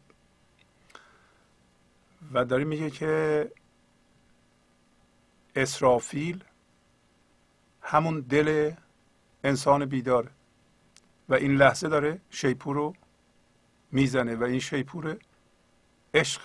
[2.33, 3.51] و داره میگه که
[5.55, 6.43] اسرافیل
[7.81, 8.71] همون دل
[9.43, 10.31] انسان بیداره
[11.29, 12.93] و این لحظه داره شیپور رو
[13.91, 15.17] می‌زنه و این شیپور
[16.13, 16.41] عشق.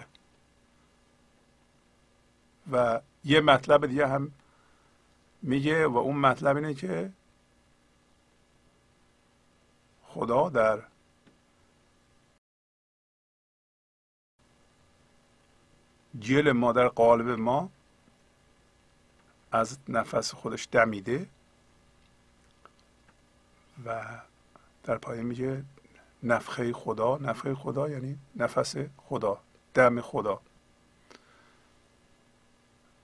[2.72, 4.32] و یه مطلب دیگه هم
[5.42, 7.12] میگه و اون مطلب اینه که
[10.02, 10.93] خدا در
[16.20, 17.70] جل ما در قالب ما
[19.52, 21.26] از نفس خودش دمیده
[23.86, 24.04] و
[24.84, 25.64] در پایین میگه
[26.22, 29.40] نفخه خدا نفخه خدا یعنی نفس خدا
[29.74, 30.40] دم خدا.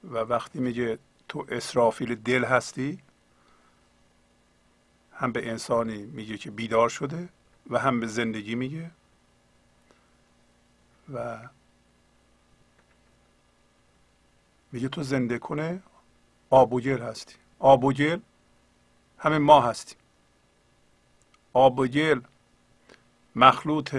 [0.04, 0.98] و وقتی میگه
[1.28, 2.98] تو اسرافیل دل هستی
[5.12, 7.28] هم به انسانی میگه که بیدار شده
[7.70, 8.90] و هم به زندگی میگه
[11.14, 11.48] و
[14.72, 15.82] میگه تو زنده کنه
[16.50, 17.34] آب و گل هستی.
[17.58, 18.20] آب و گل
[19.18, 19.98] همه ما هستیم.
[21.52, 22.20] آب و گل
[23.36, 23.96] مخلوط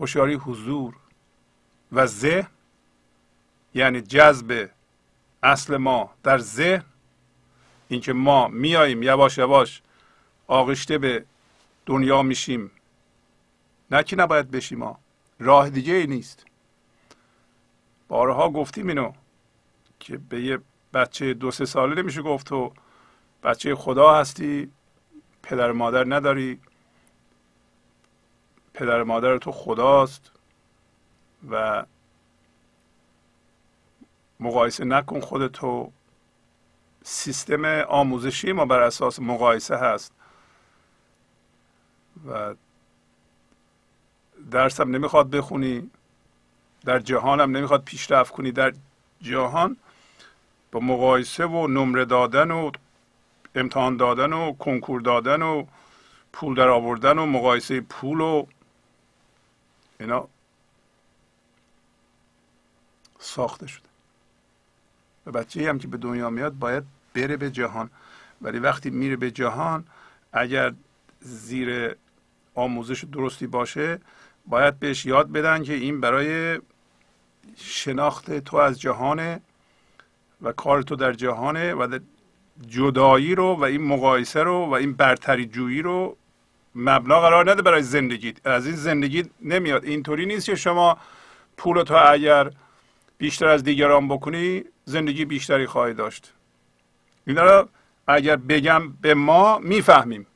[0.00, 0.96] هوشیاری حضور
[1.92, 2.48] و ذهن
[3.74, 4.70] یعنی جذب
[5.42, 6.84] اصل ما در ذهن
[7.88, 9.82] اینکه ما میاییم یواش یواش
[10.46, 11.24] آغشته به
[11.86, 12.70] دنیا میشیم.
[13.90, 14.98] نه که نباید بشیم ما
[15.38, 16.47] راه دیگه ای نیست.
[18.08, 19.12] بارها گفتیم اینو
[20.00, 20.58] که به یه
[20.94, 22.72] بچه دو سه ساله نمیشه گفت تو
[23.42, 24.72] بچه خدا هستی
[25.42, 26.60] پدر مادر نداری.
[28.74, 30.32] پدر مادر تو خداست
[31.50, 31.84] و
[34.40, 35.92] مقایسه نکن خودتو.
[37.04, 40.12] سیستم آموزشی ما بر اساس مقایسه هست.
[42.26, 42.54] و
[44.50, 45.90] درسم نمی‌خواد بخونی.
[46.88, 48.52] در جهان هم نمی‌خواد پیشرفت کنی.
[48.52, 48.72] در
[49.22, 49.76] جهان
[50.72, 52.70] با مقایسه و نمره دادن و
[53.54, 55.66] امتحان دادن و کنکور دادن و
[56.32, 58.46] پول در آوردن و مقایسه پول و
[60.00, 60.28] اینا
[63.18, 63.88] ساخته شده.
[65.26, 66.84] و بچه هم که به دنیا میاد باید
[67.14, 67.90] بره به جهان.
[68.42, 69.84] ولی وقتی میره به جهان
[70.32, 70.74] اگر
[71.20, 71.96] زیر
[72.54, 74.00] آموزش درستی باشه
[74.46, 76.60] باید بهش یاد بدن که این برای
[77.56, 79.40] شناخت تو از جهانه
[80.42, 81.98] و کار تو در جهانه و
[82.66, 86.16] جدایی رو و این مقایسه رو و این برتری جویی رو
[86.74, 89.84] مبنا قرار نده برای زندگی از این زندگی نمیاد.
[89.84, 90.98] اینطوری نیست که شما
[91.56, 92.50] پول تو اگر
[93.18, 96.32] بیشتر از دیگران بکنی زندگی بیشتری خواهی داشت.
[97.26, 97.68] اینا رو
[98.06, 100.26] اگر بگم به ما می‌فهمیم.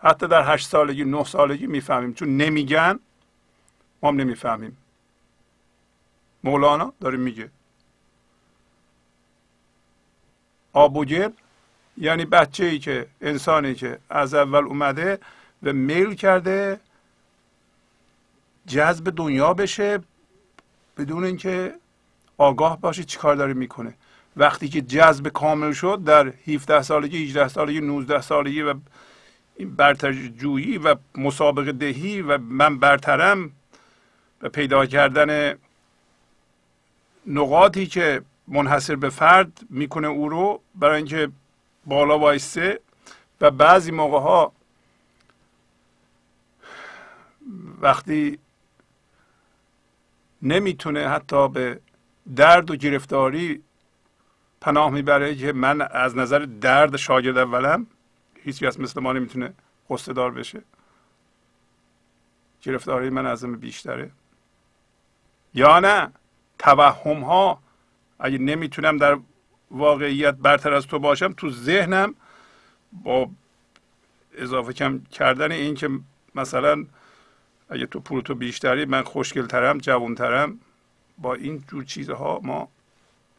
[0.00, 2.14] حتی در هشت سالگی نه سالگی می‌فهمیم.
[2.14, 2.98] چون نمیگن
[4.02, 4.76] ما هم نمی‌فهمیم.
[6.44, 7.50] مولانا داره میگه.
[10.72, 11.30] آبوگل
[11.96, 15.18] یعنی بچه ای که انسانی که از اول اومده
[15.62, 16.80] و میل کرده
[18.66, 19.98] جذب دنیا بشه
[20.96, 21.74] بدون اینکه
[22.38, 23.94] آگاه باشه چیکار داره می‌کنه.
[24.36, 28.74] وقتی که جذب کامل شد در 17 سالگی 18 سالگی 19 سالگی و
[29.56, 33.52] این برتر جویی و مسابقه دهی و من برترم
[34.42, 35.58] و پیدا کردن
[37.28, 41.30] نقاطی که منحصر به فرد می‌کنه او رو برای اینکه
[41.86, 42.80] بالا وایسته
[43.40, 44.52] و بعضی موقع ها
[47.80, 48.38] وقتی
[50.42, 51.80] نمی‌تونه حتی به
[52.36, 53.62] درد و گرفتاری
[54.60, 57.86] پناه می‌بره که من از نظر درد شاگرد اولم
[58.42, 59.54] هیچ کس مثل ما نمی‌تونه
[59.90, 60.62] قصه بشه.
[62.62, 64.10] گرفتاری من از بیشتره.
[65.54, 66.12] یا نه؟
[66.58, 67.62] توهم ها
[68.18, 69.18] اگه نمی‌تونم در
[69.70, 72.14] واقعیت برتر از تو باشم تو ذهنم
[72.92, 73.30] با
[74.34, 75.90] اضافه کم کردن این که
[76.34, 76.84] مثلا
[77.70, 80.60] اگه تو پول تو بیشتری من خوشگلترم جوانترم
[81.18, 82.68] با این جور چیزها ما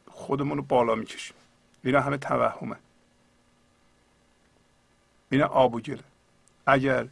[0.07, 1.35] خودمون رو بالا می‌کشیم.
[1.83, 2.75] اینا همه توهمه.
[5.31, 6.03] اینا آب و گله
[6.65, 7.07] اگر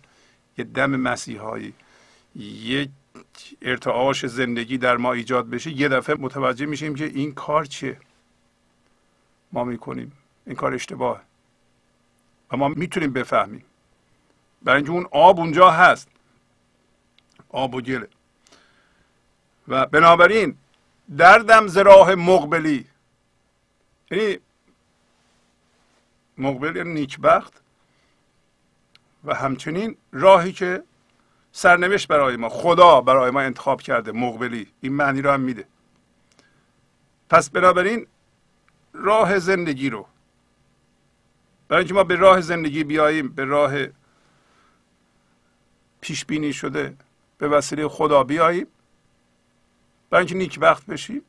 [0.58, 1.74] یه دم مسیحایی
[2.36, 2.90] یک
[3.62, 8.00] ارتعاش زندگی در ما ایجاد بشه یه دفعه متوجه میشیم که این کار چیه؟
[9.52, 10.12] ما می‌کنیم.
[10.46, 11.22] این کار اشتباه
[12.52, 13.66] و ما می‌تونیم بفهمیم.
[14.62, 16.08] برای اینکه اون آب اونجا هست.
[17.50, 18.08] آب و گله
[19.68, 20.58] و بنابراین
[21.18, 22.88] دردم زراح مقبلی.
[24.12, 24.38] یعنی
[26.38, 27.62] مقبل یعنی نیکبخت.
[29.24, 30.84] و همچنین راهی که
[31.52, 32.50] سرنوشت برای ما.
[32.50, 34.68] خدا برای ما انتخاب کرده مقبلی.
[34.82, 35.66] این معنی رو هم میده.
[37.30, 38.08] پس بنابراین
[38.94, 40.06] راه زندگی رو
[41.68, 43.74] برای اینکه ما به راه زندگی بیاییم به راه
[46.02, 46.98] پیش بینی شده
[47.38, 48.68] به وسیله خدا بیاییم.
[50.10, 51.22] برای اینکه نیکبخت بشیم.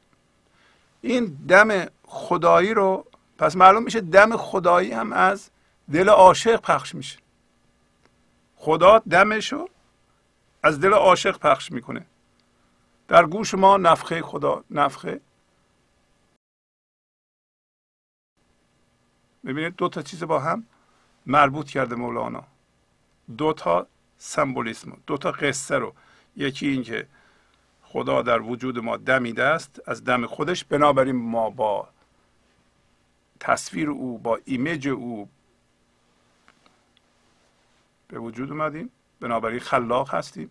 [1.01, 3.05] این دم خدایی رو
[3.39, 5.51] پس معلوم میشه دم خدایی هم از
[5.93, 7.19] دل عاشق پخش میشه.
[8.57, 9.69] خدا دمشو
[10.62, 12.06] از دل عاشق پخش می‌کنه.
[13.09, 15.20] در گوش ما نفخه خدا نفخه.
[19.44, 20.66] ببینید دو تا چیز با هم
[21.26, 22.44] مربوط کرده مولانا.
[23.38, 23.86] دو تا
[24.18, 25.94] سمبولیسم دو تا قصه رو.
[26.36, 27.09] یکی این که
[27.82, 31.88] خدا در وجود ما دمیده است از دم خودش بنابراین ما با
[33.40, 35.28] تصویر او با ایمیج او
[38.09, 38.90] به وجود اومدیم.
[39.21, 40.51] بنابراین خلاق هستیم.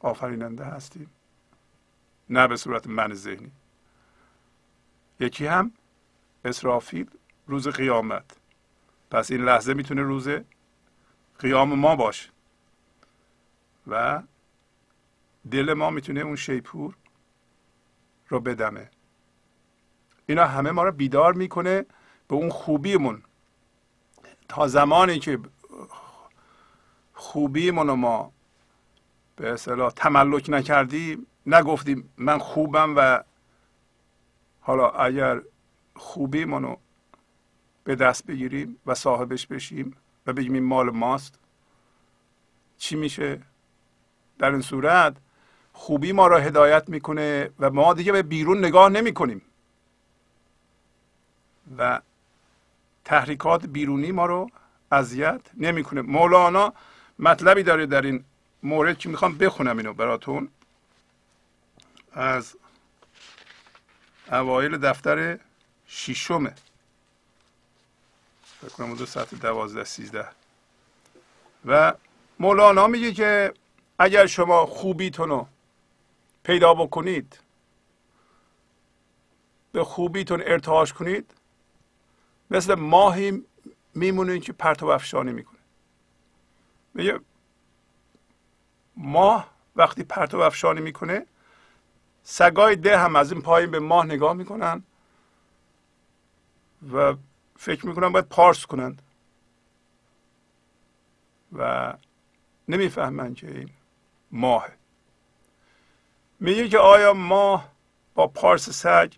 [0.00, 1.10] آفریننده هستیم.
[2.30, 3.52] نه به صورت من ذهنی.
[5.20, 5.72] یکی هم
[6.44, 7.10] اسرافیل
[7.46, 8.36] روز قیامت.
[9.10, 10.28] پس این لحظه می‌تونه روز
[11.38, 12.30] قیام ما باشه.
[13.86, 14.22] و
[15.50, 16.96] دل ما می‌تونه اون شیپور
[18.28, 18.90] رو بدمه.
[20.26, 21.86] اینا همه ما رو بیدار می‌کنه
[22.28, 23.22] به اون خوبیمون.
[24.48, 25.38] تا زمانی که
[27.16, 28.32] خوبیمون رو ما.
[29.36, 33.22] به اصطلاح تملک نکردیم نگفتیم من خوبم و
[34.60, 35.40] حالا اگر
[35.96, 36.78] خوبیمون رو
[37.84, 39.96] به دست بگیریم و صاحبش بشیم
[40.26, 41.38] و بگیم این مال ماست
[42.78, 43.42] چی میشه؟
[44.38, 45.16] در این صورت
[45.72, 49.42] خوبی ما را هدایت می‌کنه و ما دیگه به بیرون نگاه نمی کنیم
[51.78, 52.00] و
[53.04, 54.50] تحریکات بیرونی ما رو
[54.92, 56.02] اذیت نمی‌کنه.
[56.02, 56.72] مولانا
[57.18, 58.24] مطلبی داره در این
[58.62, 60.48] مورد که می‌خوام بخونم اینو براتون.
[62.12, 62.56] از
[64.32, 65.38] اوایل دفتر
[65.86, 66.54] شیشمه
[68.60, 70.28] فکر کنم دو ساعت دوازده سیزده.
[71.66, 71.94] و
[72.38, 73.54] مولانا میگه که
[73.98, 75.48] اگر شما خوبیتون رو
[76.42, 77.38] پیدا بکنید
[79.72, 81.34] به خوبیتون ارتعاش کنید
[82.50, 83.44] مثل ماهی
[83.94, 85.55] میمونید که پرتو افشانی می‌کنه.
[86.96, 87.20] میگه
[88.96, 91.26] ماه وقتی پرتو افشانی می‌کنه
[92.22, 94.82] سگای ده هم از این پایین به ماه نگاه می‌کنن
[96.92, 97.14] و
[97.56, 99.02] فکر می‌کنن باید پارس کنند.
[101.52, 101.94] و
[102.68, 103.70] نمی‌فهمن که این
[104.32, 104.68] ماه
[106.40, 107.72] میگه که آیا ماه
[108.14, 109.12] با پارس سگ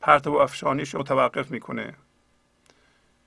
[0.00, 1.94] پرتو افشانیش متوقف می‌کنه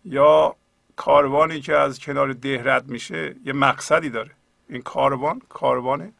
[0.05, 0.55] یا
[0.95, 4.31] کاروانی که از کنار ده رد میشه یه مقصدی داره.
[4.69, 6.13] این کاروان کاروان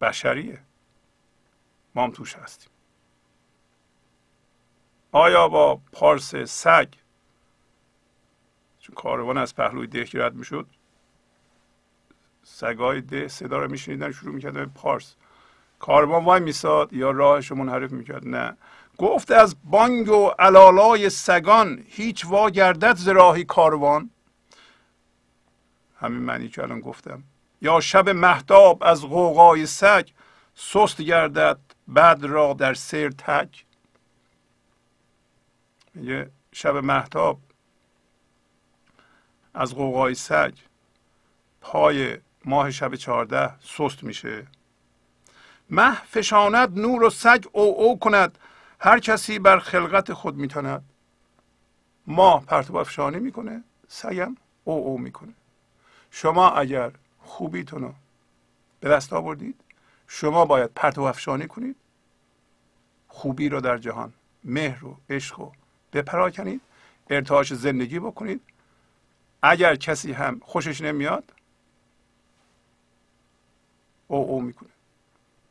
[0.00, 0.58] بشریه.
[1.94, 2.70] ما هم توش هستیم.
[5.12, 6.88] آیا با پارس سگ؟
[8.78, 10.66] چون کاروان از پهلوی ده رد می‌شد
[12.42, 15.14] سگای ده صدا رو میشنیدن شروع می‌کردن پارس.
[15.78, 18.56] کاروان وای میساد یا راهش منحرف می‌کرد؟ نه.
[18.98, 23.08] گفت از بانگ و علالای سگان هیچ وا گردد ز
[23.48, 24.10] کاروان.
[26.00, 27.22] همین معنی که الان گفتم.
[27.62, 30.08] یا شب محتاب از غوغای سگ
[30.54, 33.64] سست گردد بعد را در سیر تک
[35.94, 37.40] میگه شب محتاب
[39.54, 40.54] از غوغای سگ
[41.60, 44.46] پای ماه شب چهارده سست میشه.
[45.70, 48.38] مه فشاند نور و سگ او او کند.
[48.84, 50.84] هر کسی بر خلقت خود میتاند.
[52.06, 55.32] ماه پرتو افشانی می‌کنه سگم او او می‌کنه.
[56.10, 57.94] شما اگر خوبیتون رو
[58.80, 59.60] به دست آوردید
[60.06, 61.76] شما باید پرتو افشانی کنید.
[63.08, 64.12] خوبی رو در جهان
[64.44, 65.52] مهر و عشق رو
[65.92, 66.60] بپراکنید
[67.10, 68.40] ارتعاش زندگی بکنید.
[69.42, 71.32] اگر کسی هم خوشش نمیاد
[74.08, 74.68] او او می‌کنه.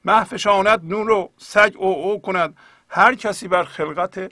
[0.06, 2.58] محفشاند نون رو سگ او او کند.
[2.94, 4.32] هر کسی بر خلقت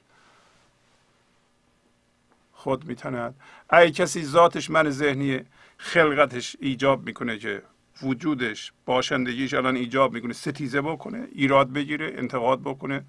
[2.54, 3.36] خود میتند
[3.74, 5.42] ای کسی ذاتش من ذهنی
[5.78, 7.62] خلقتش ایجاب می‌کنه که
[8.02, 13.06] وجودش باشندگیش الان ایجاب می‌کنه ستیزه بکنه ایراد بگیره انتقاد بکنه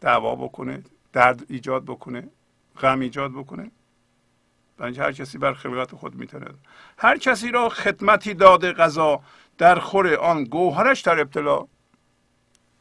[0.00, 2.28] دعوا بکنه درد ایجاد بکنه
[2.80, 3.70] غم ایجاد بکنه.
[4.78, 6.46] بنج هر کسی بر خلقت خود می‌تونه
[6.98, 9.20] هر کسی را خدمتی داده غذا
[9.58, 11.66] در خور آن گوهرش در ابتلا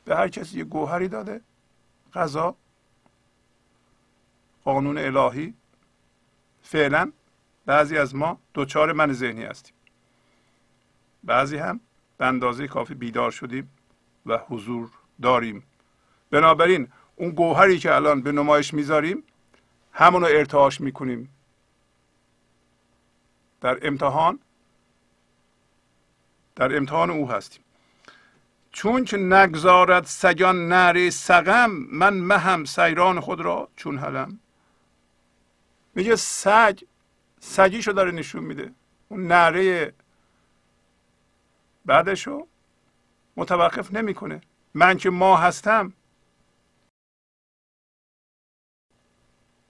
[0.06, 1.42] به هر کسی یه گوهری داده.
[2.16, 2.56] غذا
[4.64, 5.54] قانون الهی.
[6.62, 7.12] فعلا
[7.66, 9.74] بعضی از ما دوچار من ذهنی هستیم.
[11.24, 11.80] بعضی هم
[12.18, 13.72] به اندازه کافی بیدار شدیم
[14.26, 14.90] و حضور
[15.22, 15.64] داریم.
[16.32, 19.24] بنابراین اون گوهری که الان به نمایش می‌ذاریم
[19.94, 21.30] همونو ارتعاش می‌کنیم.
[23.62, 24.40] در امتحان
[26.56, 27.65] در امتحان او هستیم.
[28.76, 34.40] چون که نگذارد سگان نره سقم من مهم سیران خود را چون حلم.
[35.94, 36.80] میگه سگ
[37.40, 38.74] سگیشو داره نشون میده.
[39.10, 39.94] اون نره
[41.86, 42.48] بعدشو
[43.38, 44.42] متوقف نمی‌کنه.
[44.74, 45.94] من که ما هستم.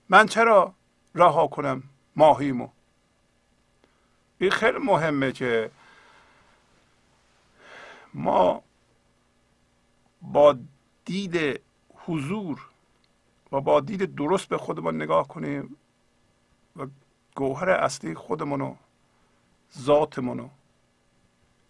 [0.09, 0.73] من چرا
[1.15, 1.83] رها کنم
[2.15, 2.69] ماهیمو؟
[4.39, 5.71] این خیلی مهمه که
[8.13, 8.63] ما
[10.31, 10.57] با
[11.05, 11.61] دید
[11.95, 12.69] حضور
[13.51, 15.77] و با دید درست به خودمان نگاه کنیم
[16.75, 16.87] و
[17.35, 18.75] گوهر اصلی خودمونو
[19.77, 20.49] ذاتمونو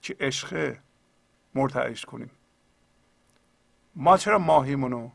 [0.01, 0.78] که عشق
[1.56, 2.32] مرتعش کنیم.
[3.95, 5.10] ما چرا ماهیمونو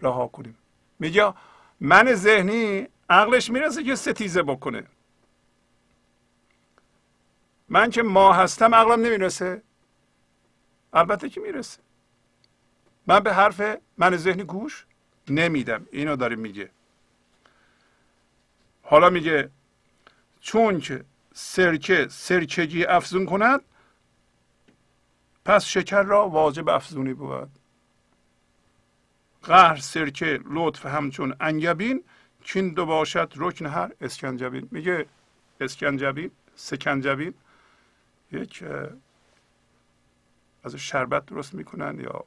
[0.00, 0.58] رها کنیم؟
[0.98, 1.34] میگه
[1.80, 4.86] من ذهنی عقلش می‌رسه که ستیزه بکنه.
[7.68, 9.62] من که ما هستم عقلم نمی‌رسه.
[10.92, 11.85] البته که می‌رسه.
[13.06, 13.62] من به حرف
[13.98, 14.86] من ذهنی گوش
[15.28, 15.86] نمیدم.
[15.92, 16.70] اینو داره میگه.
[18.82, 19.50] حالا میگه
[20.40, 21.04] چون که
[21.34, 23.60] سرکه سرکگی افزون کند
[25.44, 27.50] پس شکر را واجب افزونی بود.
[29.42, 32.04] قهر سرکه لطف همچون انگبین
[32.44, 34.68] چین دو باشد رکن هر اسکنجبین.
[34.70, 35.06] میگه
[35.60, 37.34] اسکنجبین سکنجبین
[38.32, 38.64] یک
[40.64, 42.24] از شربت درست می‌کنن یا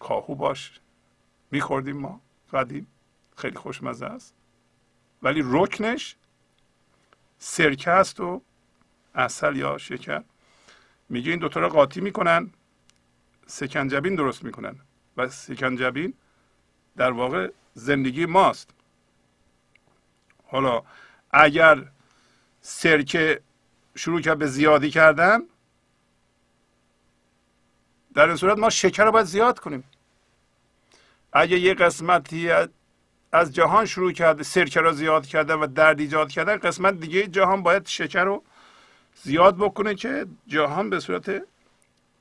[0.00, 0.80] کاهو باش.
[1.50, 2.20] میخوردیم ما
[2.52, 2.86] قدیم.
[3.36, 4.34] خیلی خوشمزه است.
[5.22, 6.16] ولی رکنش
[7.38, 8.42] سرکه است و
[9.14, 10.22] اصل یا شکر.
[11.08, 12.50] میگه این دوتا را قاطی می‌کنن
[13.46, 14.76] سکنجبین درست می‌کنن
[15.16, 16.14] و سکنجبین
[16.96, 18.70] در واقع زندگی ماست.
[20.46, 20.82] حالا
[21.30, 21.86] اگر
[22.60, 23.40] سرکه
[23.96, 25.40] شروع کرد به زیادی کردن
[28.14, 29.84] در این صورت ما شکر رو باید زیاد کنیم.
[31.32, 32.50] اگه یه قسمتی
[33.32, 37.62] از جهان شروع کرده سرکه رو زیاد کردن و درد ایجاد کردن قسمت دیگه جهان
[37.62, 38.42] باید شکر رو
[39.14, 41.42] زیاد بکنه که جهان به صورت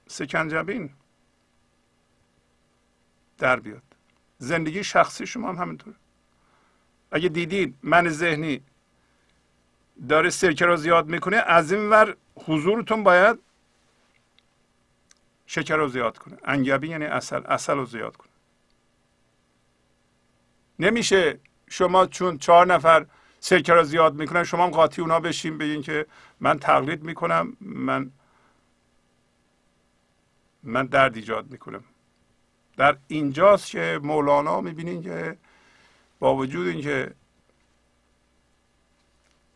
[0.08, 0.90] سکنجبین
[3.38, 3.84] در بیاد.
[4.38, 5.96] زندگی شخصی شما هم همینطوره.
[7.12, 8.62] اگه دیدید من ذهنی
[10.10, 13.40] داره سرکه رو زیاد می‌کنه از این ور حضورتون باید
[15.52, 16.38] شکر رو زیاد کنه.
[16.44, 18.30] انگبی یعنی اصل اصل رو زیاد کنه.
[20.80, 21.40] نمیشه
[21.70, 23.06] شما چون چهار نفر
[23.40, 26.06] سرکه رو زیاد می‌کنن شما هم قاطی اونا بشین بگین که
[26.40, 28.12] من تقلید می‌کنم من
[30.64, 31.84] من درد ایجاد می‌کنم.
[32.78, 35.38] در اینجاست که مولانا می‌بینین که
[36.20, 37.14] با وجود اینکه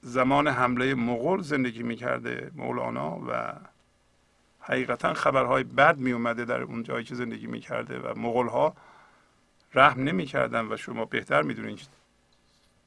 [0.01, 3.53] زمان حمله مغول زندگی می‌کرده مولانا و
[4.65, 8.75] حقیقتا خبرهای بد میومده در اون جایی که زندگی می‌کرده و مغول ها
[9.73, 11.85] رحم نمی‌کردن و شما بهتر می‌دونین که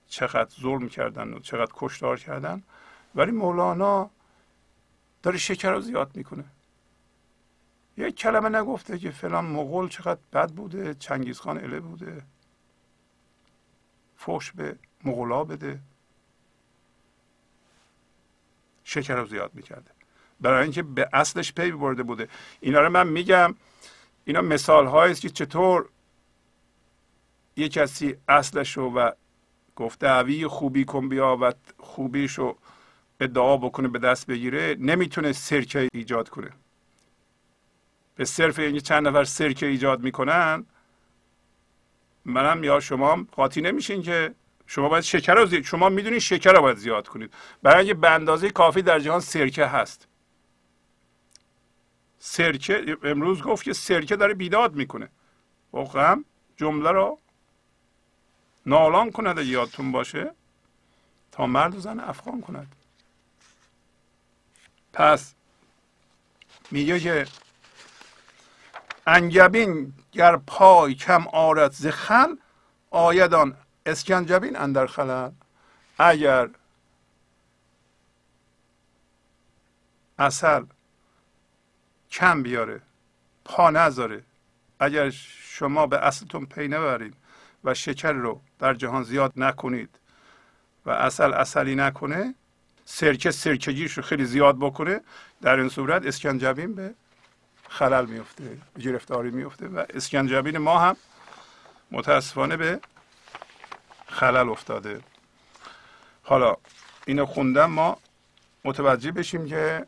[0.08, 2.62] چقدر ظلم کردن و چقدر کشتار کردن.
[3.14, 4.10] ولی مولانا
[5.22, 6.44] داره شکر رو زیاد می‌کنه.
[7.96, 12.22] یک کلمه نگفته که فلان مغول چقدر بد بوده چنگیزخان اله بوده.
[14.16, 15.80] فوش به مغلا بده.
[18.84, 19.95] شکر رو زیاد می‌کرده.
[20.40, 22.28] برای اینکه به اصلش پی برده بوده.
[22.60, 23.54] اینا رو من میگم
[24.24, 25.88] اینا مثال است که چطور
[27.56, 29.10] یه کسی اصلش رو و
[29.76, 32.58] گفت دعوی خوبی کن بیا و خوبیش رو
[33.20, 36.50] ادعا بکنه به دست بگیره نمی‌تونه سرکه ایجاد کنه.
[38.14, 40.66] به صرف اینکه چند نفر سرکه ایجاد می‌کنن
[42.24, 44.34] منم یا شما قاطی نمیشین که
[44.66, 47.34] شما باید شکر رو زیاد شما می‌دونید شکر رو باید زیاد کنید.
[47.62, 50.08] برای اینکه به اندازه کافی در جهان سرکه هست.
[52.26, 55.08] سرکه امروز گفت که سرکه داره بیداد می‌کنه.
[55.72, 56.24] واقعا
[56.56, 57.18] جمله رو
[58.66, 60.34] نالان کند یادتون باشه.
[61.32, 62.76] تا مرد و زن افغان کند.
[64.92, 65.34] پس
[66.70, 67.26] میگه که
[69.06, 72.36] انگبین گر پای کم آرد ز خل
[72.90, 73.56] آیدان
[73.86, 75.30] اسکنجبین اندر خلل.
[75.98, 76.50] اگر
[80.18, 80.64] اصل
[82.16, 82.80] کم بیاره
[83.44, 84.22] پا نذاره.
[84.80, 87.14] اگر شما به اصلتون پی نبرید
[87.64, 89.98] و شکر رو در جهان زیاد نکنید
[90.86, 92.34] و اصل اصلی نکنه
[92.84, 95.00] سرکه سرکگیش رو خیلی زیاد بکنه
[95.42, 96.94] در این صورت اسکنجبین به
[97.68, 100.96] خلل میفته گرفتاری میفته و اسکنجبین ما هم
[101.90, 102.80] متاسفانه به
[104.06, 105.00] خلل افتاده.
[106.22, 106.56] حالا
[107.06, 107.98] اینو خوندم ما
[108.64, 109.86] متوجه بشیم که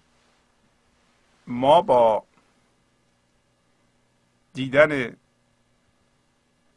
[1.49, 2.25] ما با
[4.53, 5.17] دیدن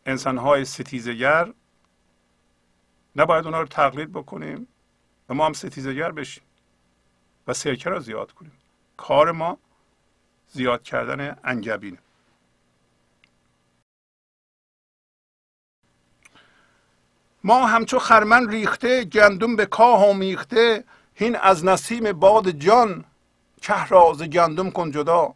[0.06, 1.54] انسانهای ستیزگر
[3.16, 4.68] نباید اونا رو تقلید بکنیم
[5.30, 6.44] و ما هم ستیزگر بشیم
[7.48, 8.52] و سرکه را زیاد کنیم.
[8.98, 9.58] کار ما
[10.48, 11.98] زیاد کردن انگبینه
[17.44, 20.84] ما همچو خرمن ریخته گندم به کاه آمیخته
[21.16, 23.06] هین از نسیم باد جان
[23.62, 25.34] که راز گندم کن جدا.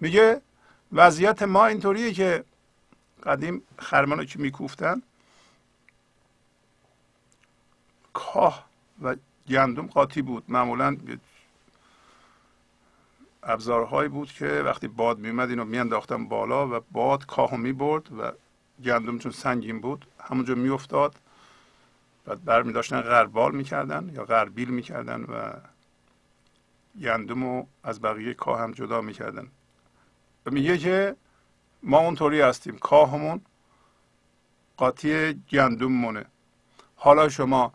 [0.00, 0.40] میگه
[0.92, 2.44] وضعیت ما اینطوریه که
[3.22, 5.02] قدیم خرمن رو که میکوفتن
[8.12, 8.66] کاه
[9.02, 9.16] و
[9.48, 10.44] گندم قاطی بود.
[10.48, 10.96] معمولا
[13.42, 18.32] ابزارهایی بود که وقتی باد میومد اینو میانداختن بالا و باد کاهو می‌برد و
[18.84, 21.14] گندم چون سنگین بود همونجا میافتاد.
[22.24, 25.52] بعد برمی داشتن غربال می‌کردن یا غربیل می‌کردن و
[27.00, 29.48] گندم رو از بقیه کاه هم جدا می‌کردن.
[30.46, 31.16] و میگه که
[31.82, 32.78] ما اونطوری هستیم.
[32.78, 33.40] کاهمون
[34.76, 36.24] قاطی گندم مونه.
[36.96, 37.72] حالا شما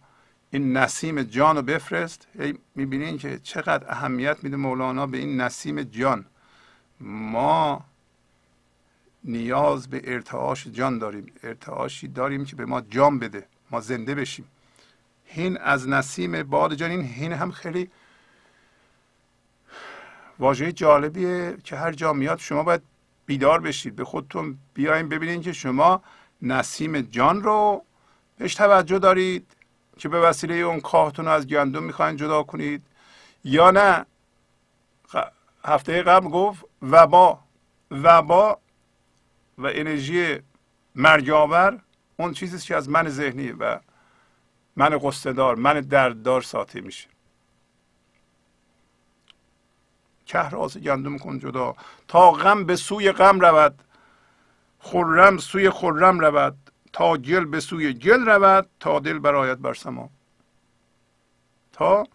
[0.52, 2.28] این نسیم جان رو بفرست.
[2.76, 6.26] می‌بینین که چقدر اهمیت میده مولانا به این نسیم جان.
[7.00, 7.86] ما
[9.24, 11.34] نیاز به ارتعاش جان داریم.
[11.44, 13.48] ارتعاشی داریم که به ما جان بده.
[13.72, 14.46] ما زنده بشیم.
[15.26, 17.90] هین از نسیم باد جان این هین هم خیلی
[20.40, 22.82] واژه جالبیه که هر جا میاد شما باید
[23.26, 23.96] بیدار بشید.
[23.96, 26.02] به خودتون بیاین ببینید که شما
[26.42, 27.86] نسیم جان رو
[28.38, 29.56] بهش توجه دارید
[29.98, 32.84] که به وسیله اون کاهتون از گندم می‌خواین جدا کنید.
[33.44, 34.06] یا نه؟
[35.66, 37.40] هفته قبل گفت وبا.
[37.92, 38.60] وبا
[39.58, 40.38] و انرژی
[40.96, 41.80] مرگاور
[42.18, 43.80] اون چیزی که از من ذهنی و
[44.76, 47.08] من قصدار من درددار ساطع میشه.
[50.30, 51.76] که راز گندم کن جدا.
[52.08, 53.84] تا غم به سوی غم رود
[54.80, 56.58] خرم سوی خرم رود.
[56.94, 60.10] تا گل به سوی گل رود تا دل برایت بر سما.
[61.74, 62.08] تا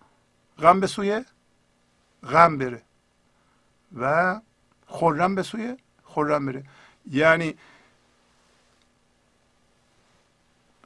[0.58, 1.24] غم به سوی
[2.22, 2.82] غم بره
[3.96, 4.40] و
[4.86, 6.64] خرم به سوی خرم بره.
[7.10, 7.54] یعنی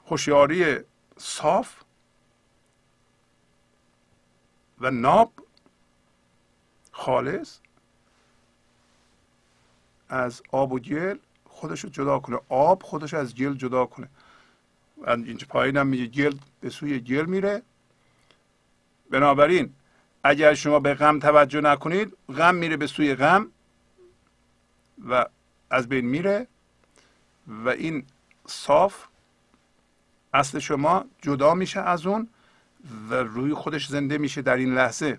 [0.07, 0.77] هوشیاری
[1.17, 1.75] صاف
[4.81, 5.33] و ناب
[7.09, 7.59] خالص
[10.09, 12.39] از آب و گل خودش رو جدا کنه.
[12.49, 14.09] آب خودش از گل جدا کنه.
[15.07, 17.63] اینجا پایین هم میگه گل به سوی گل میره.
[19.11, 19.75] بنابراین
[20.25, 23.47] اگر شما به غم توجه نکنید غم میره به سوی غم
[25.09, 25.27] و
[25.71, 26.47] از بین میره
[27.47, 28.07] و این
[28.47, 29.05] صاف
[30.35, 32.29] اصل شما جدا میشه از اون
[33.11, 35.19] و روی خودش زنده میشه در این لحظه.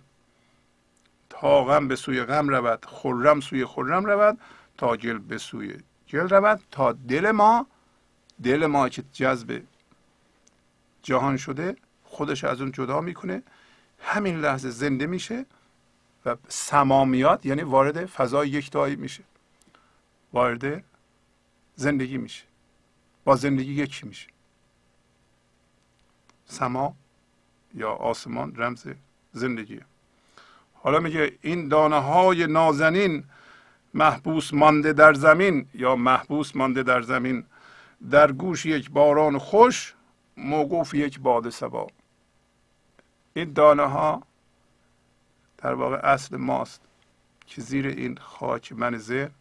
[1.40, 4.40] تا غم به سوی غم رود خرم سوی خرم رود
[4.78, 5.78] تا گل به سوی
[6.14, 7.68] گل رود تا دل ما
[8.44, 9.64] دل ما که جذب
[11.04, 13.44] جهان شده خودش از اون جدا می‌کنه.
[14.00, 15.46] همین لحظه زنده میشه
[16.26, 19.24] و سمامیات یعنی وارد فضای یکتایی میشه.
[20.34, 20.84] وارد
[21.76, 22.44] زندگی میشه.
[23.24, 24.28] با زندگی یکی میشه.
[26.46, 26.96] سما
[27.74, 28.88] یا آسمان رمز
[29.32, 29.86] زندگیه.
[30.82, 33.24] حالا میگه این دانه های نازنین
[33.94, 37.46] محبوس مانده در زمین یا محبوس مانده در زمین.
[38.12, 39.94] در گوش یک باران خوش
[40.38, 41.88] موقوف یک باد سبا
[43.34, 44.24] این دانه ها
[45.58, 46.82] در واقع اصل ماست
[47.48, 49.32] که زیر این خاک من ذهن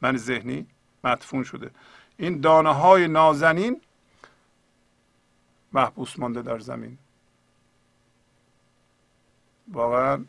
[0.00, 0.66] من ذهنی
[1.04, 1.70] مدفون شده.
[2.16, 3.80] این دانه های نازنین
[5.72, 6.98] محبوس مانده در زمین.
[9.68, 10.24] واقعا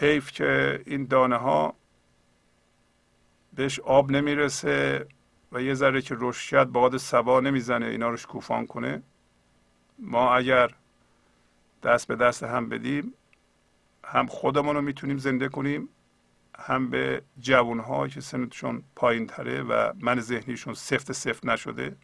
[0.00, 1.74] حیف که این دانه ها
[3.52, 5.06] بهش آب نمی‌رسه
[5.52, 9.02] و یه ذره که رشد کرد باد سبا نمی‌زنه اینا رو شکوفان کنه.
[9.98, 10.70] ما اگر
[11.82, 13.14] دست به دست هم بدیم
[14.04, 15.88] هم خودمون رو می‌تونیم زنده کنیم
[16.58, 21.96] هم به جوان که سنتشون پایین تره و من ذهنیشون سفت سفت نشده.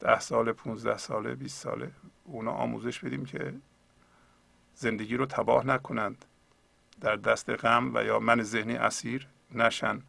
[0.00, 1.90] ده سال پونزده ساله 20 ساله
[2.24, 3.54] اونا آموزش بدیم که
[4.74, 6.24] زندگی رو تباه نکنند.
[7.00, 10.02] در دست غم و یا من ذهنی اسیر نشن.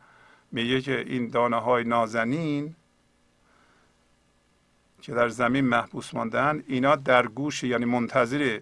[0.51, 2.75] میگه که این دانه های نازنین
[5.01, 8.59] که در زمین محبوس ماندن اینا در گوش یعنی منتظر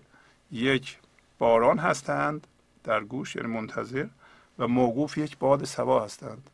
[0.52, 0.98] یک
[1.38, 2.48] باران هستند.
[2.84, 4.08] در گوش یعنی منتظر
[4.60, 6.50] و موقوف یک باد سوا هستند.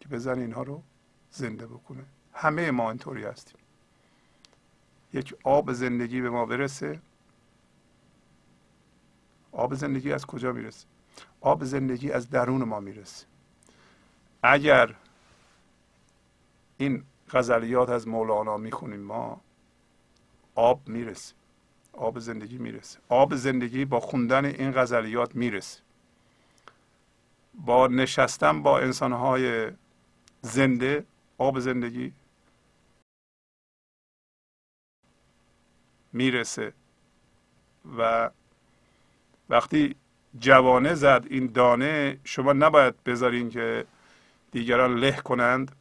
[0.00, 0.82] که بزن اینها رو
[1.30, 2.04] زنده بکنه.
[2.32, 3.58] همه ما اینطوری هستیم.
[5.12, 7.00] یک آب زندگی به ما برسه.
[9.54, 10.86] آب زندگی از کجا می‌رسه؟
[11.40, 13.26] آب زندگی از درون ما می‌رسه.
[14.42, 14.94] اگر
[16.78, 19.40] این غزلیات از مولانا می‌خونیم ما
[20.54, 21.34] آب می‌رسه.
[21.92, 22.98] آب زندگی می‌رسه.
[23.08, 25.80] آب زندگی با خوندن این غزلیات می‌رسه.
[27.54, 29.72] با نشستن با انسانهای
[30.42, 31.04] زنده
[31.38, 32.12] آب زندگی
[36.12, 36.72] می‌رسه
[37.98, 38.30] و
[39.48, 39.94] وقتی
[40.38, 43.84] جوانه زد این دانه شما نباید بذارین که
[44.52, 45.76] دیگران له کنند.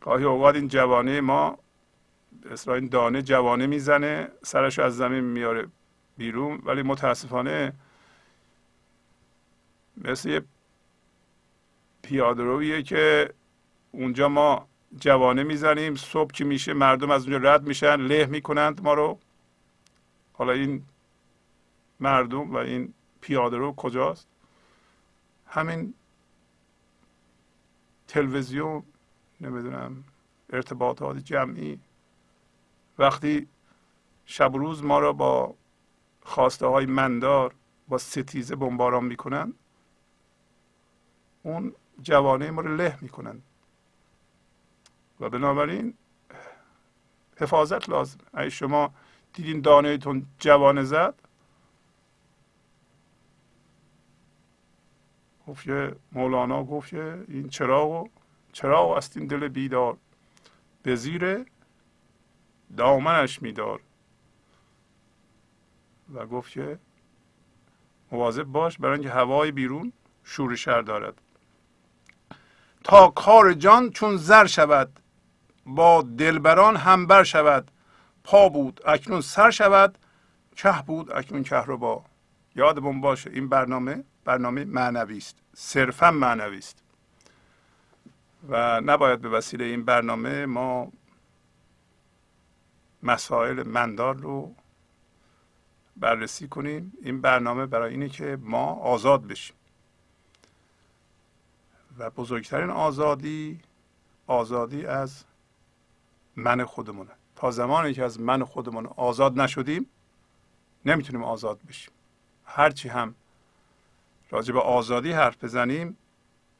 [0.00, 1.58] گاهی اوقات این جوانه ما
[2.50, 5.68] اصلا این دانه جوانه می‌زنه سرش از زمین میاره
[6.16, 6.62] بیرون.
[6.64, 7.72] ولی متاسفانه
[9.96, 10.42] مثل یه
[12.02, 13.34] پیاده که
[13.92, 14.68] اونجا ما
[14.98, 19.18] جوانه می‌زنیم صبح که میشه مردم از اونجا رد میشن له می‌کنند ما رو.
[20.32, 20.82] حالا این
[22.02, 24.28] مردم و این پیاده رو کجاست؟
[25.46, 25.94] همین
[28.08, 28.82] تلویزیون
[29.40, 30.04] نمی‌دونم
[30.50, 31.80] ارتباطات جمعی.
[32.98, 33.48] وقتی
[34.26, 35.54] شب روز ما را با
[36.22, 37.54] خواسته های مندار
[37.88, 39.54] با ستیزه بمباران می‌کنن
[41.42, 43.42] اون جوانه ما رو له می‌کنن.
[45.20, 45.94] و بنابراین
[47.36, 48.94] حفاظت لازم اگه شما
[49.32, 51.21] دیدین دانهتون جوانه زد
[55.48, 58.08] گفت که مولانا گفت که این چراغ
[58.52, 59.96] چراغ است این دل بیدار.
[60.82, 61.46] به زیر
[62.76, 63.80] دامنش میدار.
[66.14, 66.78] و گفت که
[68.12, 69.92] مواظب باش برای اینکه هوای بیرون
[70.24, 71.20] شور شر دارد.
[72.84, 75.00] تا کار جان چون زر شود
[75.66, 77.70] با دلبران هم بر شود.
[78.24, 79.98] پا بود اکنون سر شود
[80.56, 82.04] که بود اکنون کهربا.
[82.56, 85.36] یادمون باشه این برنامه برنامه معنوی است.
[85.54, 86.82] صرفا معنوی است.
[88.48, 90.92] و نباید به وسیله این برنامه ما
[93.02, 94.54] مسائل مندار رو
[95.96, 96.92] بررسی کنیم.
[97.02, 99.56] این برنامه برای اینه که ما آزاد بشیم.
[101.98, 103.60] و بزرگترین آزادی
[104.26, 105.24] آزادی از
[106.36, 107.10] من خودمونه.
[107.36, 109.86] تا زمانی که از من خودمون آزاد نشدیم
[110.84, 111.92] نمی‌تونیم آزاد بشیم.
[112.44, 113.14] هرچی هم
[114.32, 115.96] راجع به آزادی حرف بزنیم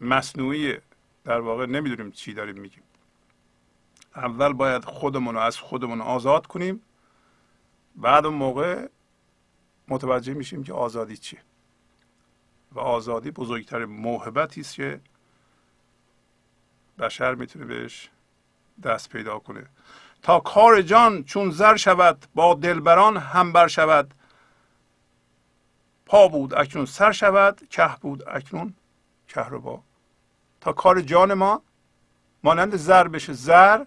[0.01, 0.79] مصنوعی
[1.25, 2.83] در واقع نمی‌دونیم چی داریم میگیم.
[4.17, 6.83] اول باید خودمون رو از خودمون آزاد کنیم
[7.97, 8.89] بعد اون موقع
[9.89, 11.41] متوجه میشیم که آزادی چیه.
[12.73, 15.01] و آزادی بزرگترین موهبتی است که
[16.99, 18.11] بشر می‌تونه بهش
[18.83, 19.67] دست پیدا کنه.
[20.23, 24.15] تا کار جان چون زر شود با دلبران هم بر شود.
[26.13, 28.75] بود اکنون سر شود که بود اکنون
[29.29, 29.83] کهربا
[30.61, 31.63] تا کار جان ما
[32.43, 33.33] مانند زر بشه.
[33.33, 33.85] زر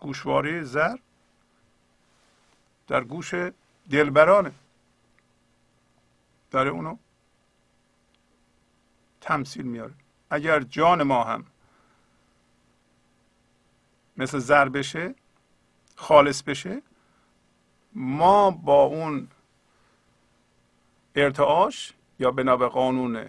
[0.00, 0.96] گوشواره زر
[2.88, 3.34] در گوش
[3.90, 4.52] دلبرانه.
[6.50, 6.96] داره اونو
[9.20, 9.94] تمثیل میاره.
[10.30, 11.46] اگر جان ما هم
[14.16, 15.14] مثل زر بشه
[15.96, 16.82] خالص بشه
[17.92, 19.28] ما با اون
[21.14, 23.26] ارتعاش یا بنا به قانون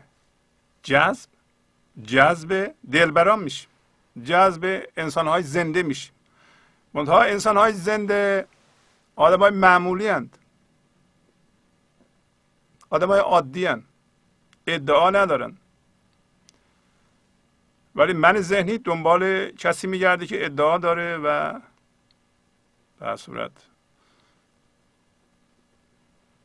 [0.84, 1.30] جذب
[2.06, 3.70] جذب دلبران میشیم.
[4.24, 6.14] جذب انسان های زنده میشیم.
[6.94, 8.48] منتها انسان های زنده
[9.16, 10.38] آدم های معمولی هند
[12.90, 13.86] آدم های عادی هند.
[14.68, 15.58] ادعا ندارن.
[17.96, 21.60] ولی من ذهنی دنبال کسی میگرده که ادعا داره و
[23.00, 23.52] به صورت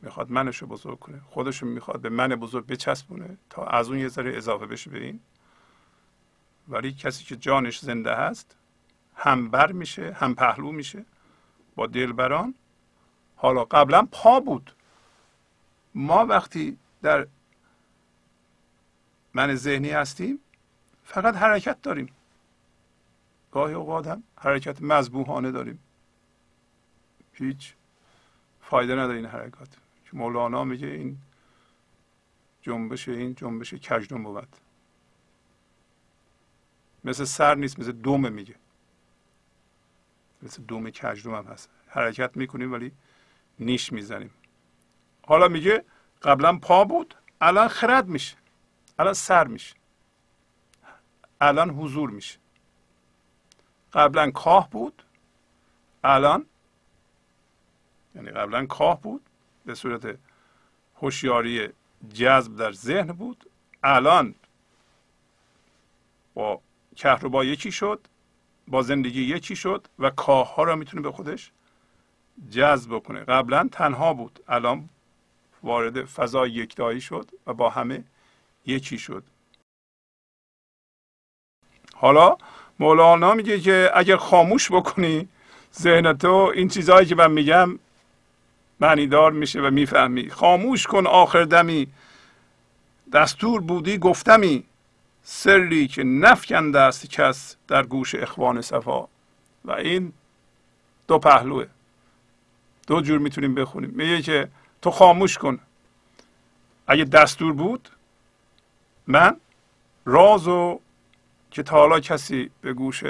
[0.01, 1.21] می‌خواد منشو بزرگ کنه.
[1.25, 5.19] خودشو می‌خواد به من بزرگ بچسبونه تا از اون یه ذره اضافه بشه به این.
[6.67, 8.55] ولی کسی که جانش زنده هست
[9.15, 11.05] هم بر میشه هم پهلو میشه.
[11.75, 12.53] با دلبران.
[13.35, 14.71] حالا قبلا پا بود.
[15.95, 17.27] ما وقتی در
[19.33, 20.39] من ذهنی هستیم
[21.03, 22.09] فقط حرکت داریم.
[23.51, 25.79] گاهی اوقات هم حرکت مذبوحانه داریم.
[27.33, 27.73] هیچ
[28.61, 29.67] فایده نداره این حرکات.
[30.11, 31.17] که مولانا میگه این
[32.61, 34.55] جنبش این جنبش کجدم بود.
[37.03, 38.55] مثل سر نیست مثل دومه میگه.
[40.41, 41.69] مثل دوم کجدم هم هست.
[41.87, 42.91] حرکت می‌کنیم ولی
[43.59, 44.31] نیش می‌زنیم.
[45.27, 45.85] حالا میگه
[46.21, 48.37] قبلا پا بود الان خرد میشه.
[48.99, 49.75] الان سر میشه.
[51.41, 52.39] الان حضور میشه.
[53.93, 55.03] قبلا کاه بود
[56.03, 56.45] الان
[58.15, 59.26] یعنی قبلا کاه بود
[59.67, 60.17] به صورت
[60.95, 61.69] هوشیاری
[62.13, 63.49] جذب در ذهن بود.
[63.83, 64.35] الان
[66.33, 66.61] با
[66.95, 68.07] کهربا یکی شد
[68.67, 71.51] با زندگی یکی شد و کاه ها را می‌تونه به خودش
[72.51, 73.19] جذب بکنه.
[73.19, 74.39] قبلا تنها بود.
[74.47, 74.89] الان
[75.63, 78.03] وارد فضای یکتایی شد و با همه
[78.65, 79.23] یکی شد.
[81.95, 82.37] حالا
[82.79, 85.27] مولانا میگه که اگر خاموش بکنی
[85.73, 87.79] ذهن تو این چیزهایی که من میگم
[88.79, 90.29] معنیدار میشه و می‌فهمی.
[90.29, 91.87] خاموش کن آخر دمی.
[93.13, 94.63] دستور بودی گفتمی.
[95.23, 99.07] سری که نفکنده است کس در گوش اخوان صفا.
[99.65, 100.13] و این
[101.07, 101.65] دو پهلوه.
[102.87, 103.89] دو جور می‌تونیم بخونیم.
[103.89, 104.49] میگه که
[104.81, 105.59] تو خاموش کن.
[106.87, 107.89] اگه دستور بود
[109.07, 109.37] من
[110.05, 110.79] راز و
[111.51, 113.03] که تا حالا کسی به گوش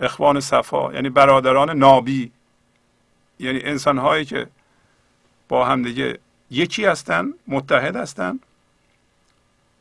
[0.00, 2.32] اخوان صفا یعنی برادران نابی
[3.38, 4.46] یعنی انسان هایی که
[5.48, 6.18] با همدیگه
[6.50, 8.40] یکی هستن متحد هستن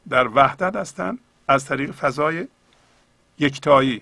[0.10, 2.48] در وحدت هستن از طریق فضای
[3.40, 4.02] یکتایی.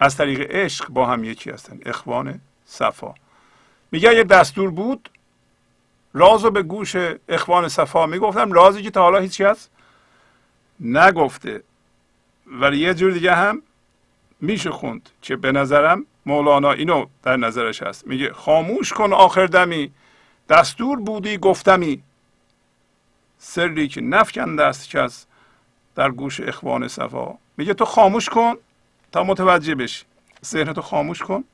[0.00, 1.80] از طریق عشق با هم یکی هستن.
[1.86, 3.14] اخوان صفا.
[3.90, 5.10] میگه یه دستور بود
[6.12, 6.96] رازو به گوش
[7.28, 8.52] اخوان صفا می‌گفتم.
[8.52, 9.44] رازی که تا حالا هیچی
[10.80, 11.62] نگفته.
[12.46, 13.62] ولی یه جور دیگه هم
[14.40, 18.06] میشه خوند که به نظرم مولانا اینو در نظرش هست.
[18.06, 19.92] میگه خاموش کن آخر دمی.
[20.48, 22.02] دستور بودی گفتمی.
[23.38, 25.26] سری که نفکنده است کس
[25.94, 27.34] در گوش اخوان صفا.
[27.56, 28.54] میگه تو خاموش کن
[29.12, 30.04] تا متوجه بشی.
[30.44, 31.44] ذهن تو خاموش کن.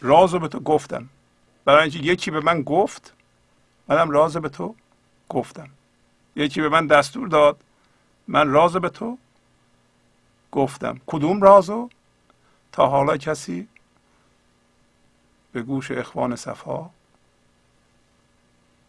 [0.00, 1.08] رازو به تو گفتم.
[1.64, 3.14] برای اینکه یکی به من گفت
[3.88, 4.74] منم راز به تو
[5.28, 5.68] گفتم.
[6.36, 7.60] یکی به من دستور داد
[8.28, 9.18] من راز به تو
[10.52, 11.00] گفتم.
[11.06, 11.90] کدوم رازو؟
[12.72, 13.68] تا حالا کسی
[15.52, 16.90] به گوش اخوان صفا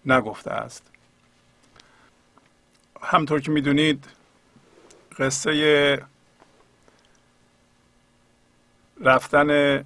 [0.06, 0.84] نگفته است.
[3.02, 4.06] همطور که می‌دونید
[5.20, 6.06] قصه
[9.02, 9.84] رفتن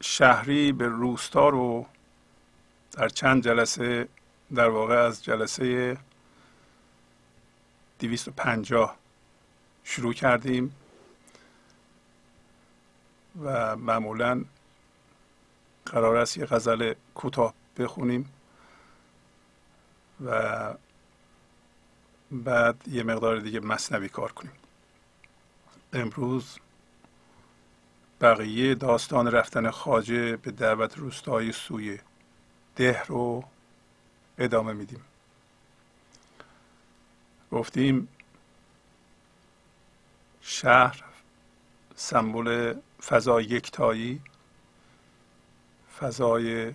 [0.00, 1.86] شهری به روستا رو
[2.92, 4.08] در چند جلسه
[4.54, 5.96] در واقع از جلسه
[7.98, 8.96] 250
[9.84, 10.74] شروع کردیم.
[13.42, 14.44] و معمولا
[15.86, 18.32] قرار است یه غزل کوتاه بخونیم
[20.24, 20.74] و
[22.30, 24.52] بعد یه مقدار دیگه مصنوی کار کنیم.
[25.92, 26.58] امروز
[28.20, 31.98] بقیه داستان رفتن خاجه به دعوت روستایی سوی
[32.76, 33.44] ده رو
[34.38, 35.04] ادامه میدیم.
[37.52, 38.08] گفتیم
[40.40, 41.04] شهر
[41.96, 42.74] سمبل
[43.06, 44.22] فضای یکتایی
[45.98, 46.74] فضای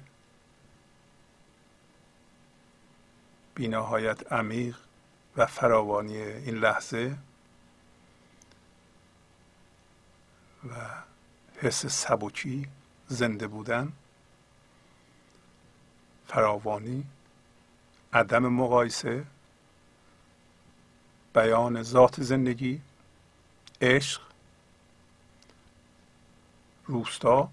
[3.55, 4.77] بینهایت عمیق
[5.38, 7.17] و فراوانی این لحظه
[10.69, 10.73] و
[11.57, 12.67] حس سبکی
[13.07, 13.93] زنده بودن
[16.27, 17.05] فراوانی
[18.13, 19.25] عدم مقایسه
[21.34, 22.82] بیان ذات زندگی
[23.82, 24.30] عشق
[26.91, 27.49] روستا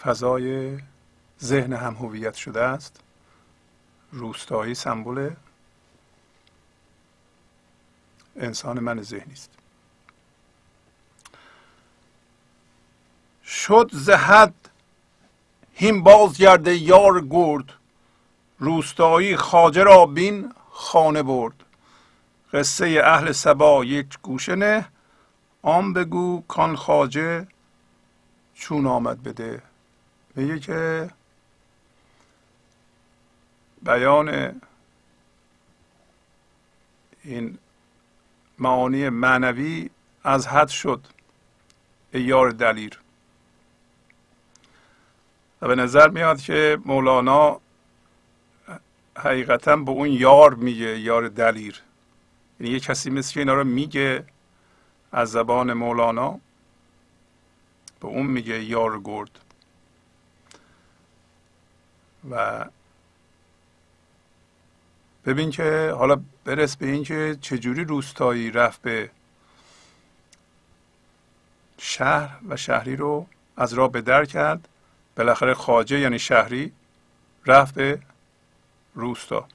[0.00, 0.78] فضای
[1.42, 3.00] ذهن هم هویت شده است.
[4.12, 5.30] روستایی سمبل
[8.36, 9.50] انسان من ذهنی است.
[13.44, 14.54] شد زهد
[15.74, 17.72] هیم باز گرده یار گرد
[18.58, 21.64] روستایی خاجه را بین خانه برد.
[22.52, 24.91] قصه اهل سبا یک گوشه نه
[25.62, 27.46] آن بگو کان خاجه
[28.54, 29.62] چون آمد بده.
[30.36, 31.10] میگه که
[33.82, 34.60] بیان
[37.24, 37.58] این
[38.58, 39.90] معانی معنوی
[40.24, 41.06] از حد شد
[42.12, 42.98] ای یار دلیر.
[45.62, 47.60] و به نظر میاد که مولانا
[49.16, 51.82] حقیقتا به اون یار میگه یار دلیر.
[52.60, 54.24] یعنی یه کسی مثل اینا رو میگه
[55.12, 56.40] از زبان مولانا.
[58.00, 59.38] به اون میگه یار گرد.
[62.30, 62.64] و
[65.26, 69.10] ببین که حالا برس به این که چجوری روستایی رفت به
[71.78, 74.68] شهر و شهری رو از راه به در کرد.
[75.16, 76.72] بالاخره خاجه یعنی شهری
[77.46, 77.98] رفت به
[78.94, 79.48] روستا.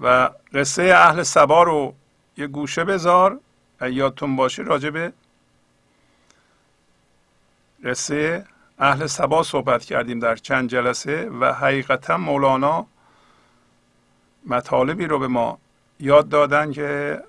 [0.00, 1.94] و قصه اهل سبا رو
[2.36, 3.40] یه گوشه بذار.
[3.80, 5.12] یادتون باشه راجع به
[7.84, 8.44] قصه
[8.78, 12.86] اهل سبا صحبت کردیم در چند جلسه و حقیقتا مولانا
[14.46, 15.58] مطالبی رو به ما
[16.00, 17.20] یاد دادن که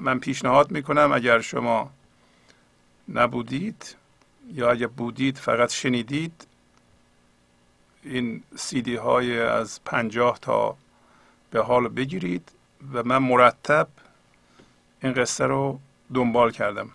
[0.00, 1.90] من پیشنهاد می‌کنم اگر شما
[3.08, 3.96] نبودید
[4.52, 6.46] یا اگر بودید فقط شنیدید
[8.02, 10.76] این سیدی های از پنجاه تا
[11.50, 12.52] به حال بگیرید
[12.92, 13.88] و من مرتب
[15.02, 15.80] این قصه رو
[16.14, 16.90] دنبال کردم.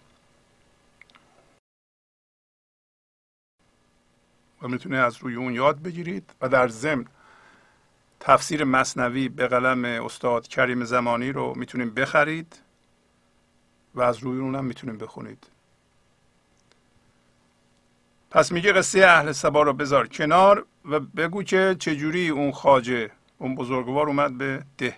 [4.61, 7.05] و می‌تونه از روی اون یاد بگیرید و در ضمن
[8.19, 12.59] تفسیر مصنوی به قلم استاد کریم زمانی رو می‌تونیم بخرید
[13.95, 15.47] و از روی اونم می‌تونیم بخونید.
[18.31, 23.55] پس میگه قصه اهل سبا رو بذار کنار و بگو که چجوری اون خاجه اون
[23.55, 24.97] بزرگوار اومد به ده.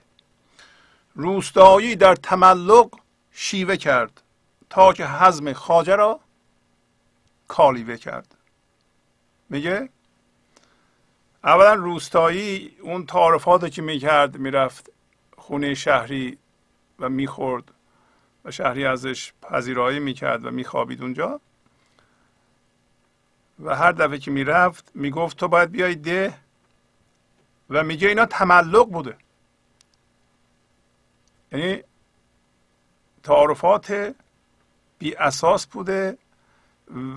[1.15, 2.99] روستایی در تملق
[3.37, 4.21] شیوه کرد
[4.69, 6.19] تا که حزم خاجه را
[7.47, 8.35] کالیوه کرد.
[9.49, 9.89] میگه
[11.43, 14.91] اولا روستایی اون تعارفات که می‌کرد می‌رفت
[15.37, 16.37] خونه شهری
[16.99, 17.71] و می‌خورد
[18.45, 21.41] و شهری ازش پذیرایی می‌کرد و میخوابید اونجا.
[23.59, 26.33] و هر دفعه که می‌رفت می‌گفت تو باید بیای ده
[27.69, 29.17] و میگه اینا تملق بوده.
[31.51, 31.83] یعنی
[33.25, 34.13] تعارفات
[34.99, 36.17] بی اساس بوده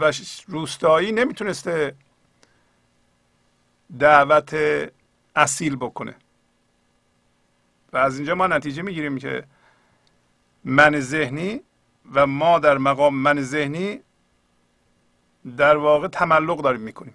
[0.01, 0.13] و
[0.47, 1.95] روستایی نمی‌تونسته
[3.99, 4.57] دعوت
[5.37, 6.15] اصیل بکنه.
[7.93, 9.45] و از اینجا ما نتیجه می‌گیریم که
[10.65, 11.61] من ذهنی
[12.13, 14.01] و ما در مقام من ذهنی
[15.57, 17.15] در واقع تملق داریم می‌کنیم.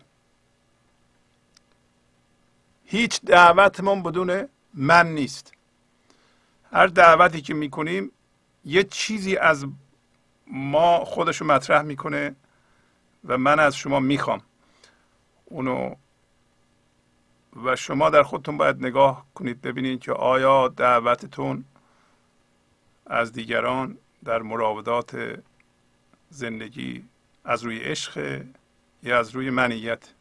[2.85, 5.53] هیچ دعوتمون بدون من نیست.
[6.71, 8.11] هر دعوتی که می‌کنیم
[8.65, 9.65] یه چیزی از
[10.47, 12.35] ما خودشو مطرح می‌کنه
[13.25, 14.41] و من از شما می‌خوام.
[15.45, 15.95] اونو
[17.63, 21.65] و شما در خودتون باید نگاه کنید ببینید که آیا دعوتتون
[23.05, 25.39] از دیگران در مراودات
[26.29, 27.03] زندگی
[27.45, 28.43] از روی عشق
[29.03, 30.13] یا از روی منیت؟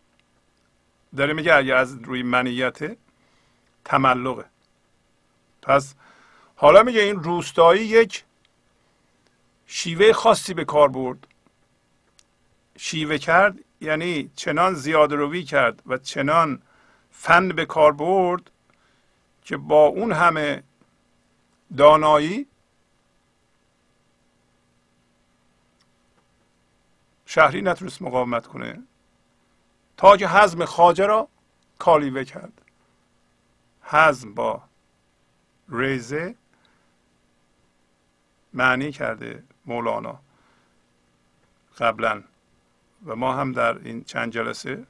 [1.16, 2.96] داره میگه اگه از روی منیت
[3.84, 4.44] تملقه.
[5.62, 5.94] پس
[6.56, 8.24] حالا میگه این روستایی یک
[9.74, 11.26] شیوه خاصی به کار برد.
[12.78, 16.62] شیوه کرد یعنی چنان زیاده روی کرد و چنان
[17.10, 18.50] فن به کار برد
[19.42, 20.62] که با اون همه
[21.76, 22.46] دانایی
[27.26, 28.82] شهری نتونست مقاومت کنه.
[29.96, 31.28] تا که حزم خاجه را
[31.78, 32.62] کالیوه کرد.
[33.82, 34.62] حزم با
[35.68, 36.34] ریزه
[38.52, 39.51] معنی کرده.
[39.66, 40.20] مولانا.
[41.78, 42.22] قبلا.
[43.06, 44.86] و ما هم در این چند جلسه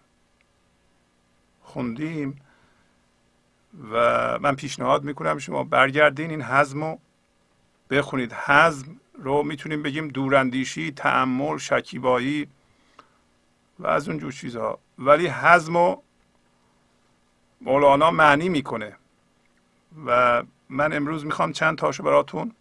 [1.63, 2.41] خوندیم
[3.93, 6.99] و من پیشنهاد می‌کنم شما برگردین این حزم رو
[7.91, 8.33] بخونید.
[8.33, 12.49] حزم رو می‌تونیم بگیم دوراندیشی تعمل شکیبایی
[13.79, 14.79] و از اون جور چیزها.
[14.99, 15.97] ولی حزم و
[17.61, 18.97] مولانا معنی می‌کنه.
[20.07, 22.55] و من امروز می‌خوام چند تاشو براتون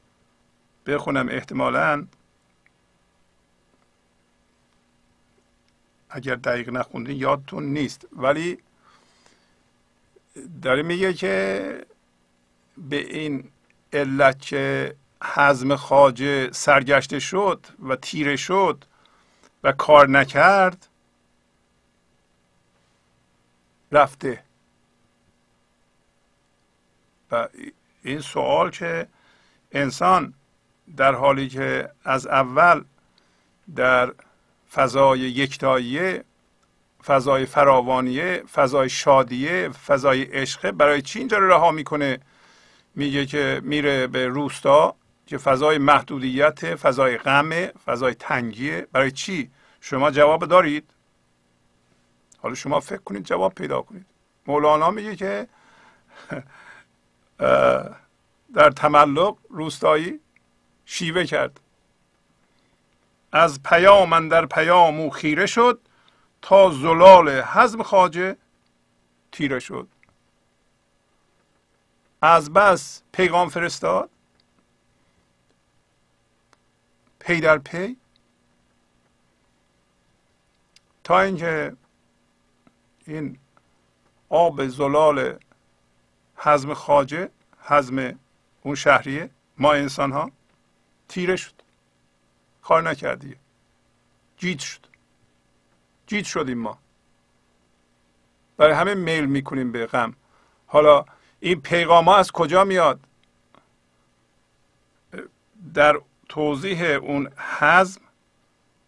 [0.85, 2.07] بخونم احتمالا.
[6.09, 8.07] اگر دقیق نخوندین یادتون نیست.
[8.11, 8.57] ولی
[10.61, 11.85] داره میگه که
[12.77, 13.51] به این
[13.93, 18.85] علت که حزم خاجه سرگشته شد و تیره شد
[19.63, 20.87] و کار نکرد
[23.91, 24.43] رفته.
[27.31, 27.47] و
[28.03, 29.07] این سوال که
[29.71, 30.33] انسان
[30.97, 32.83] در حالی که از اول
[33.75, 34.13] در
[34.71, 36.23] فضای یکتاییه
[37.05, 42.19] فضای فراوانیه فضای شادیه فضای عشقه برای چی اینجا رو رها می‌کنه؟
[42.95, 48.87] میگه که میره به روستا که فضای محدودیت فضای غم فضای تنگیه.
[48.91, 50.89] برای چی؟ شما جواب دارید.
[52.37, 54.05] حالا شما فکر کنید جواب پیدا کنید.
[54.47, 55.47] مولانا میگه که
[58.55, 60.19] در تملق روستایی
[60.85, 61.59] شیوه کرد.
[63.31, 65.79] از پیام در پیام او خیره شد
[66.41, 68.37] تا زلال حزم خاجه
[69.31, 69.87] تیره شد.
[72.21, 74.09] از بس پیغام فرستاد.
[77.19, 77.97] پی در پی.
[81.03, 81.75] تا اینکه
[83.05, 83.39] این
[84.29, 85.39] آب زلال
[86.35, 87.29] حزم خاجه
[87.61, 88.19] حزم
[88.61, 90.31] اون شهریه ما انسان ها
[91.11, 91.53] تیره شد.
[92.61, 93.35] کار نکردی.
[94.37, 94.79] جیت شد.
[96.07, 96.77] جیت شدیم ما.
[98.57, 100.15] برای همه میل می‌کنیم به غم.
[100.67, 101.05] حالا
[101.39, 102.99] این پیغام ها از کجا میاد؟
[105.73, 108.01] در توضیح اون حزم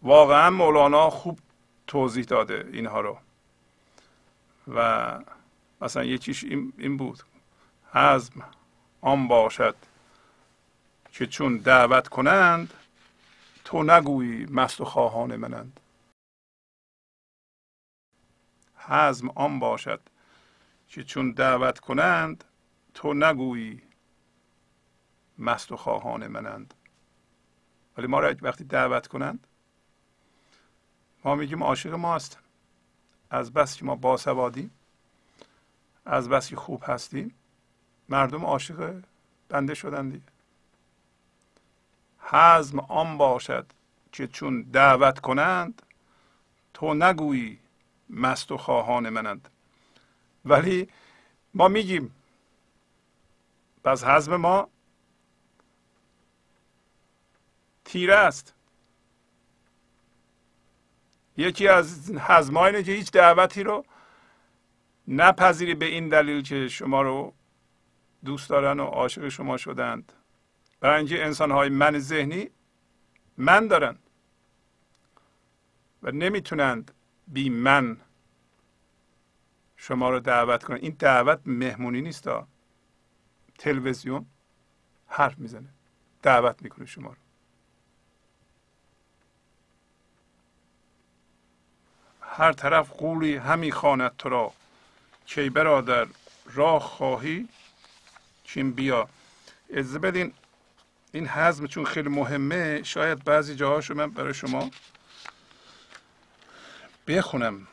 [0.01, 1.39] واقعا مولانا خوب
[1.87, 3.17] توضیح داده اینها رو.
[4.67, 5.19] و
[5.81, 7.19] مثلا یه چیش این بود.
[7.93, 8.43] حزم
[9.01, 9.75] آن باشد.
[11.14, 12.73] که چون دعوت کنند
[13.65, 15.80] تو نگویی مست و خواهان منند.
[18.76, 20.02] حزم آن باشد
[20.88, 22.44] که چون دعوت کنند
[22.94, 23.81] تو نگویی
[25.40, 26.73] مست و خواهان منند.
[27.98, 29.48] ولی ما را وقتی دعوت کنند
[31.23, 32.40] ما میگیم عاشق ما هستن
[33.30, 34.72] از بس که ما باسوادیم
[36.06, 37.35] از بس که خوب هستیم
[38.10, 39.03] مردم عاشق
[39.49, 40.32] بنده شدن دیگه.
[42.23, 43.65] حزم آن باشد
[44.11, 45.81] که چون دعوت کنند
[46.73, 47.59] تو نگویی
[48.09, 49.49] مست و خواهان منند.
[50.45, 50.87] ولی
[51.53, 52.15] ما میگیم
[53.83, 54.69] پس حزم ما
[57.85, 58.53] تیره است.
[61.37, 63.85] یکی از حزمها اینه که هیچ دعوتی رو
[65.07, 67.33] نپذیری به این دلیل که شما رو
[68.25, 70.13] دوست دارن و عاشق شما شدند.
[70.84, 72.49] برای اینکه انسان های من ذهنی
[73.38, 73.97] من دارن
[76.03, 76.91] و نمی‌تونند
[77.27, 77.97] بی من
[79.77, 80.77] شما رو دعوت کنن.
[80.77, 82.30] این دعوت مهمونی نیست
[83.57, 84.26] تلویزیون
[85.07, 85.69] حرف می‌زنه.
[86.22, 87.18] دعوت می‌کنه شما رو.
[92.22, 94.53] هر طرف قولی همی خواند تو را.
[95.26, 96.07] کی برادر
[96.45, 97.49] راه خواهی؟
[98.43, 99.10] چین بیا.
[99.69, 100.34] اجازه بدین
[101.15, 104.69] این حزم چون خیلی مهمه شاید بعضی جاهاشو من برای شما
[107.07, 107.68] بخونم.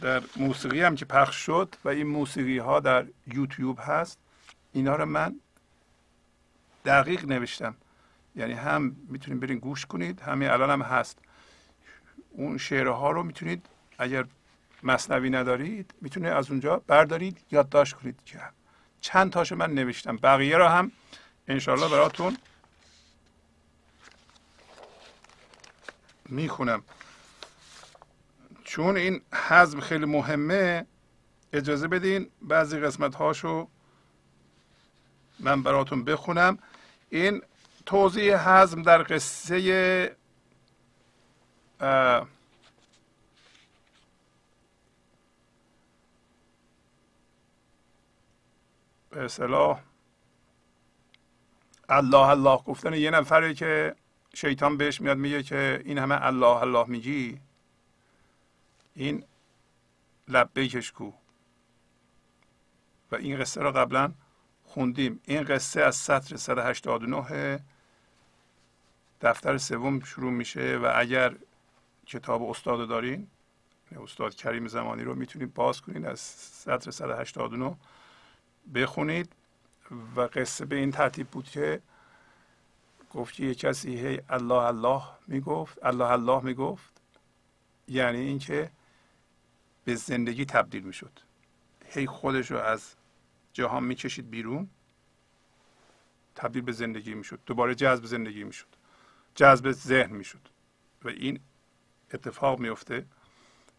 [0.00, 4.18] در موسیقی هم که پخش شد و این موسیقی ها در یوتیوب هست
[4.72, 5.40] اینا رو من
[6.84, 7.74] دقیق نوشتم.
[8.36, 11.18] یعنی هم می‌تونید برین گوش کنید همین الان هم هست.
[12.30, 13.66] اون شعرها رو می‌تونید
[13.98, 14.24] اگر
[14.82, 18.40] مصنوی ندارید می‌تونید از اونجا بردارید یادداشت کنید که
[19.04, 20.16] چند تاشو من نوشتم.
[20.16, 20.92] بقیه رو هم
[21.48, 22.36] انشالله براتون
[26.28, 26.82] می‌خونم.
[28.64, 30.86] چون این حزم خیلی مهمه
[31.52, 33.68] اجازه بدین بعضی قسمت هاشو
[35.40, 36.58] من براتون بخونم.
[37.10, 37.42] این
[37.86, 40.16] توضیح حزم در قصه
[49.14, 49.80] به اصطلاح
[51.88, 53.94] الله الله گفتن یه نفره که
[54.34, 57.40] شیطان بهش میاد میگه که این همه الله الله میگی.
[58.94, 59.24] این
[60.28, 61.12] لبیکش کو.
[63.12, 64.12] و این قصه را قبلا
[64.64, 65.20] خوندیم.
[65.24, 67.60] این قصه از سطر 189
[69.20, 71.34] دفتر سوم شروع میشه و اگر
[72.06, 73.26] کتاب استاد دارین
[74.02, 77.76] استاد کریم زمانی رو می‌تونید باز کنید از سطر 189
[78.74, 79.32] بخونید.
[80.16, 81.82] و قصه به این ترتیب بود که
[83.10, 87.00] گفت یه کسی هی الله الله می‌گفت الله الله می‌گفت
[87.88, 88.70] یعنی اینکه
[89.84, 91.20] به زندگی تبدیل می‌شد.
[91.86, 92.94] هی خودش رو از
[93.52, 94.70] جهان می‌کشید بیرون
[96.34, 97.40] تبدیل به زندگی می‌شد.
[97.46, 98.66] دوباره جذب زندگی می‌شد.
[99.34, 100.48] جذب ذهن می‌شد.
[101.04, 101.40] و این
[102.14, 103.06] اتفاق میفته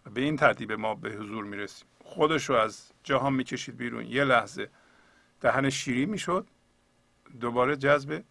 [0.05, 1.87] و به این ترتیب ما به حضور می‌رسیم.
[2.05, 4.05] خودش رو از جهان می‌کشید بیرون.
[4.05, 4.69] یه لحظه.
[5.41, 6.47] دهن شیری می‌شد.
[7.39, 8.23] دوباره جذب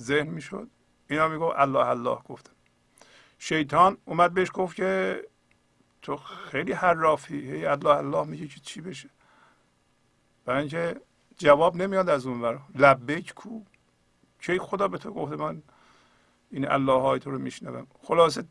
[0.00, 0.68] ذهن می‌شد.
[1.10, 2.52] اینا میگو الله الله گفتم
[3.38, 5.22] شیطان اومد بهش گفت که
[6.02, 7.50] تو خیلی حرافی.
[7.50, 9.10] هی الله الله میگه که چی بشه.
[10.44, 11.00] برای اینکه
[11.38, 12.60] جواب نمیاد از اون ور.
[12.74, 13.60] لبیک کو.
[14.40, 15.62] کی خدا به تو گفته من
[16.50, 17.86] این الله های تو رو میشنوم.
[18.02, 18.44] خلاصه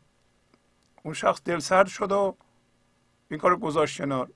[1.02, 2.36] اون شخص دل سرد شد و
[3.30, 4.30] این کار گذاشت کنار.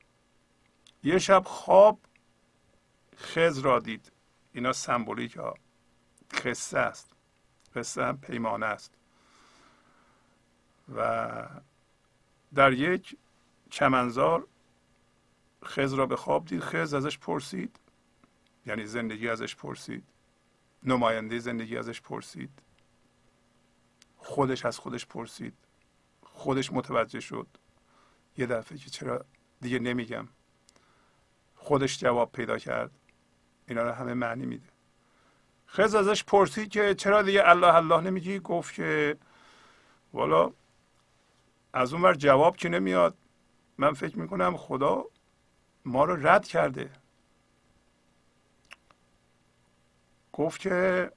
[1.06, 2.00] یه شب خواب
[3.16, 4.12] خز را دید.
[4.52, 5.54] اینا سمبولیک ها.
[6.44, 7.12] قصه است.
[7.74, 8.92] قصه هم پیمانه است.
[10.94, 11.48] و
[12.54, 13.16] در یک
[13.70, 14.46] چمنزار
[15.64, 16.60] خز را به خواب دید.
[16.60, 17.80] خز ازش پرسید.
[18.66, 20.04] یعنی زندگی ازش پرسید.
[20.82, 22.50] نماینده زندگی ازش پرسید.
[24.16, 25.54] خودش از خودش پرسید.
[26.22, 27.46] خودش متوجه شد.
[28.38, 29.24] یه دفعه که چرا
[29.60, 30.28] دیگه نمیگم.
[31.66, 32.90] خودش جواب پیدا کرد.
[33.68, 34.68] اینا رو همه معنی میده.
[35.68, 39.16] خز ازش پرسید که چرا دیگه الله الله نمیگی؟ گفت که
[40.12, 40.52] والا
[41.72, 43.16] از اون ور جواب که نمیاد
[43.78, 45.04] من فکر می‌کنم خدا
[45.84, 46.90] ما رو رد کرده.
[50.32, 51.10] گفت که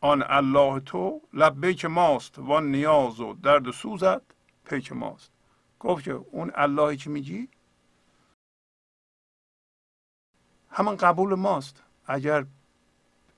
[0.00, 4.22] آن الله تو لبیک ماست و نیاز و درد و سوزت
[4.64, 5.30] پیک ماست.
[5.80, 7.48] گفت که اون اللهی که میگی
[10.72, 11.82] همان قبول ماست.
[12.06, 12.44] اگر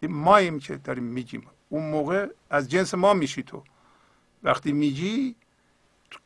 [0.02, 1.46] ماییم که داریم میگیم.
[1.68, 3.62] اون موقع از جنس ما میشی تو.
[4.42, 5.34] وقتی میگی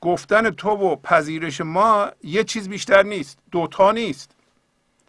[0.01, 3.39] گفتن تو و پذیرش ما یه چیز بیشتر نیست.
[3.51, 4.35] دوتا نیست.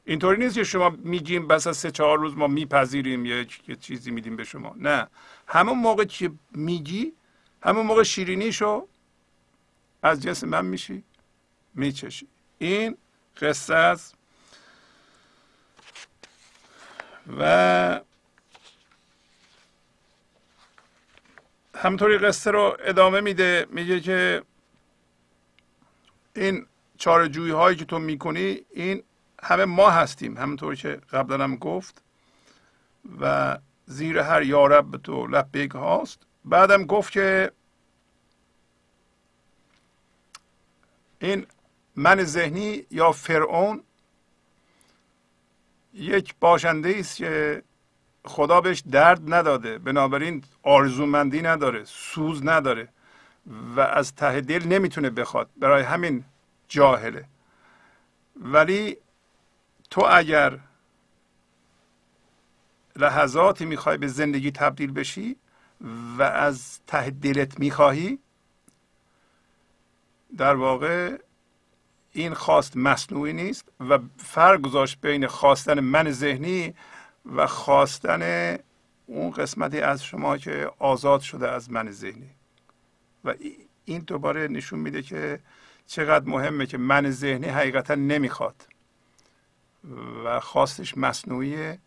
[0.05, 3.45] اینطوری نیست که شما میگیم بس از سه چهار روز ما میپذیریم یه
[3.79, 4.75] چیزی میدیم به شما.
[4.77, 5.07] نه.
[5.47, 7.13] همون موقع که میگی
[7.63, 8.87] همون موقع شیرینیشو
[10.03, 11.03] از جنس من میشی
[11.75, 12.27] میچشی.
[12.57, 12.97] این
[13.41, 14.15] قصه است
[17.37, 18.01] و
[21.75, 24.43] همطوری قصه رو ادامه میده میگه که
[26.35, 26.65] این
[26.97, 29.03] چارجویی هایی که تو می‌کنی این
[29.43, 32.01] همه ما هستیم همونطور که قبلا هم گفت
[33.21, 36.19] و زیر هر یارب به تو لبیک هاست.
[36.45, 37.51] بعدم گفت که
[41.19, 41.47] این
[41.95, 43.83] من ذهنی یا فرعون
[45.99, 47.63] یک باشنده است که
[48.25, 49.77] خدا بهش درد نداده.
[49.77, 52.87] بنابراین آرزومندی نداره سوز نداره
[53.75, 55.49] و از ته دل نمی‌تونه بخواد.
[55.57, 56.25] برای همین
[56.67, 57.25] جاهله.
[58.35, 58.97] ولی
[59.89, 60.59] تو اگر
[62.95, 65.35] لحظاتی می‌خوای به زندگی تبدیل بشی
[66.17, 68.19] و از ته دلت می‌خواهی
[70.37, 71.17] در واقع
[72.19, 76.73] این خواست مصنوعی نیست و فرق گذاشت بین خواستن من ذهنی
[77.35, 78.57] و خواستن
[79.05, 82.29] اون قسمتی از شما که آزاد شده از من ذهنی.
[83.25, 83.33] و
[83.85, 85.39] این دوباره نشون میده که
[85.87, 88.67] چقدر مهمه که من ذهنی حقیقتا نمی‌خواد.
[90.25, 91.79] و خواستش مصنوعیه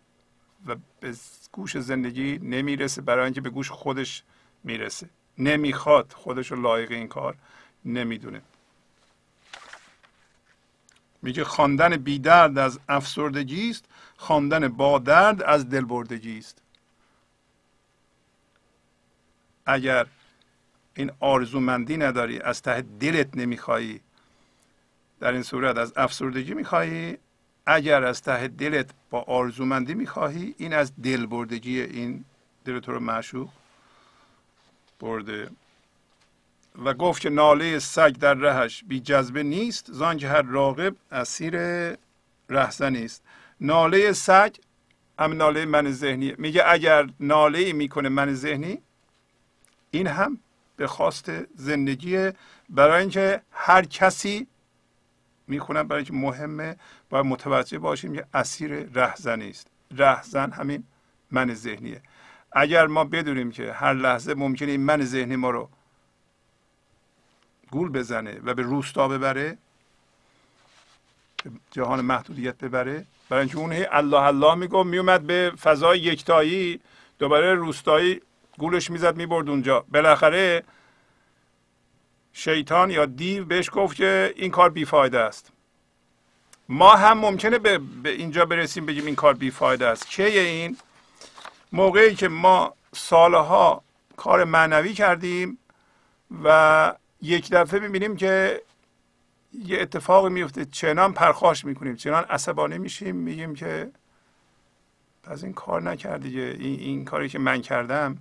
[0.67, 1.15] و به
[1.53, 4.23] گوش زندگی نمی‌رسه برای اینکه به گوش خودش
[4.65, 5.09] می‌رسه.
[5.39, 7.37] نمی‌خواد خودش رو لایق این کار
[7.85, 8.43] نمی‌دونه.
[11.23, 13.85] میگه خواندن بی درد از افسردگی است
[14.17, 16.63] خواندن با درد از دلبردگی است.
[19.67, 20.07] اگر
[20.95, 24.01] این آرزومندی نداری از ته دلت نمیخوایی
[25.21, 27.19] در این صورت از افسردگی میخوایی.
[27.67, 32.25] اگر از ته دلت با آرزومندی می‌خواهی این از دل بردگی این
[32.65, 33.49] دل تو رو معشوق
[35.01, 35.51] برده.
[36.85, 41.57] و گفت که ناله سگ در رهش بی جذبه نیست زان که هر راقب اسیر
[42.49, 43.23] رهزن نیست
[43.61, 44.57] ناله سگ
[45.19, 46.35] هم ناله من ذهنی.
[46.39, 48.79] میگه اگر ناله می‌کنه من ذهنی
[49.91, 50.39] این هم
[50.77, 52.31] به خواست زندگی
[52.69, 54.47] برای اینکه هر کسی
[55.47, 56.77] می‌خونم برای اینکه مهمه
[57.11, 59.67] باید متوجه باشیم که اسیر رهزنی است.
[59.97, 60.85] رهزن همین
[61.31, 62.03] من ذهنیه.
[62.53, 65.69] اگر ما بدونیم که هر لحظه ممکنه این من ذهنی ما رو
[67.73, 69.59] گول بزنه و به روستا ببره
[71.71, 73.07] جهان محدودیت ببره.
[73.29, 76.81] برای اینکه اون الله الله میگم میومد به فضای یکتایی
[77.19, 78.21] دوباره روستایی
[78.59, 79.85] گولش می‌زد می‌برد اونجا.
[79.93, 80.65] بالاخره
[82.33, 85.53] شیطان یا دیو بهش گفت که این کار بیفایده است.
[86.69, 90.11] ما هم ممکنه به, اینجا برسیم بگیم این کار بیفایده است.
[90.11, 90.77] که این؟
[91.73, 93.83] موقعی که ما سالها
[94.17, 95.59] کار معنوی کردیم
[96.45, 98.63] و یک دفعه می‌بینیم که
[99.53, 103.91] یه اتفاقی میفته چنان پرخاش می‌کنیم چنان عصبانی میشیم میگیم که
[105.23, 108.19] پس این کار نکردی این, این کاری که من کردم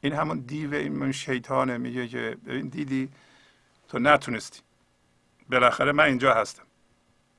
[0.00, 1.78] این همون دیو این شیطانه.
[1.78, 3.08] میگه که ببین دیدی
[3.88, 4.60] تو نتونستی.
[5.50, 6.62] بالاخره من اینجا هستم.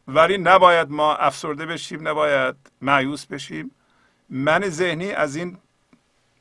[0.07, 3.71] ولی نباید ما افسرده بشیم نباید معیوس بشیم.
[4.29, 5.57] من ذهنی از این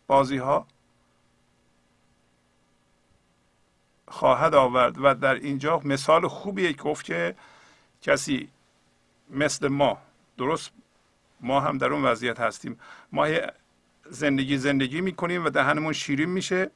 [0.06, 0.66] بازی ها
[4.10, 7.35] خواهد آورد و در اینجا مثال خوبیه گفت که
[8.02, 8.48] کسی
[9.30, 9.98] مثل ما
[10.39, 10.70] درست
[11.40, 12.78] ما هم در اون وضعیت هستیم.
[13.12, 13.28] ما
[14.10, 16.70] زندگی زندگی می‌کنیم و دهنمون شیرین میشه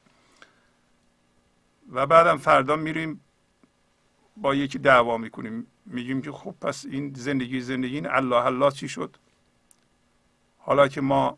[1.91, 3.21] و بعدم فردا میریم
[4.37, 5.67] با یکی دعوا می‌کنیم.
[5.85, 9.15] میگیم که خب پس این زندگی زندگی این الله الله چی شد؟
[10.57, 11.37] حالا که ما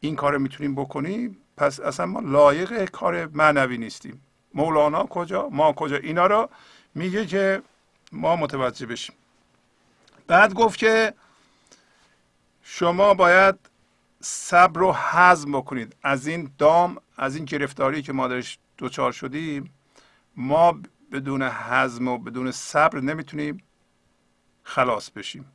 [0.00, 4.20] این کار می‌تونیم بکنیم پس اصلا ما لایق کار معنوی نیستیم.
[4.54, 6.48] مولانا کجا؟ ما کجا؟ اینا رو
[6.94, 7.62] میگه که
[8.12, 9.16] ما متوجه بشیم.
[10.26, 11.14] بعد گفت که
[12.62, 13.54] شما باید
[14.20, 15.96] صبر رو حزم بکنید.
[16.02, 19.74] از این دام از این گرفتاری که ما درش دوچار شدیم
[20.36, 20.80] ما
[21.12, 23.62] بدون حزم و بدون صبر نمی‌تونیم
[24.62, 25.52] خلاص بشیم.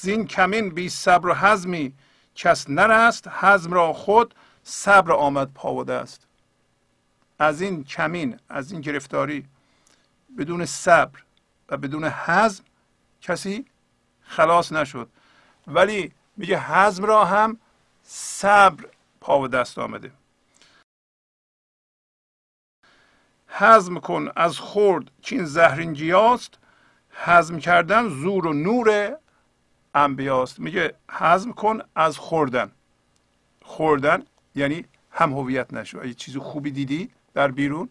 [0.00, 1.92] زین کمین بی صبر و حزمی
[2.34, 4.34] کس نرست حزم را خود
[4.64, 6.26] صبر آمد پاوده است.
[7.38, 9.46] از این کمین از این گرفتاری
[10.38, 11.22] بدون صبر
[11.68, 12.64] و بدون حزم
[13.20, 13.64] کسی
[14.22, 15.08] خلاص نشد.
[15.66, 17.58] ولی میگه حزم را هم
[18.02, 18.84] صبر
[19.20, 20.12] پا و دست آمده.
[23.48, 26.58] حزم کن از خورد این زهرین گیاست.
[27.10, 29.16] حزم کردن زور و نور
[29.94, 30.60] انبیاست.
[30.60, 32.72] میگه حزم کن از خوردن.
[33.62, 34.24] خوردن
[34.54, 36.00] یعنی هم هویت نشو.
[36.00, 37.90] اگه چیز خوبی دیدی در بیرون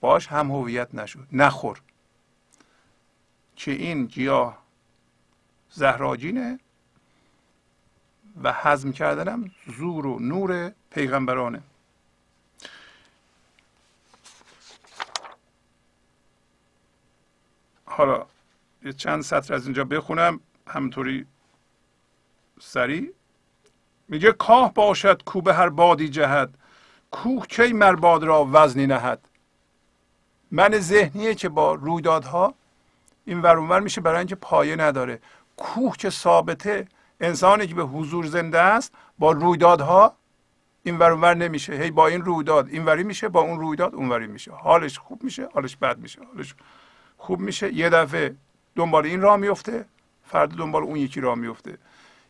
[0.00, 1.20] باش هم هویت نشو.
[1.32, 1.82] نخور.
[3.56, 4.62] که این گیاه
[5.70, 6.60] زهراجینه
[8.42, 11.62] و هضم کردنم زور و نور پیغمبرانه.
[17.84, 18.26] حالا
[18.82, 20.40] یه چند سطر از اینجا بخونم.
[20.66, 21.26] همطوری
[22.60, 23.12] سریع.
[24.08, 26.54] میگه کاه باشد کو به هر بادی جهد
[27.10, 29.28] کوه کی مرباد را وزنی نهد.
[30.50, 32.54] من ذهنیه که با رویدادها
[33.24, 35.20] این ورونور میشه برای اینکه پایه نداره.
[35.56, 36.88] کوه که ثابته
[37.20, 40.16] انسانی که به حضور زنده است با رویدادها
[40.82, 41.72] این ور نمیشه.
[41.72, 44.52] هی با این رویداد اینوری میشه با اون رویداد اونوری میشه.
[44.52, 46.54] حالش خوب میشه حالش بد میشه حالش
[47.18, 47.74] خوب میشه.
[47.74, 48.36] یه دفعه
[48.76, 49.84] دنبال این راه میفته
[50.24, 51.78] فرد دنبال اون یکی راه میفته.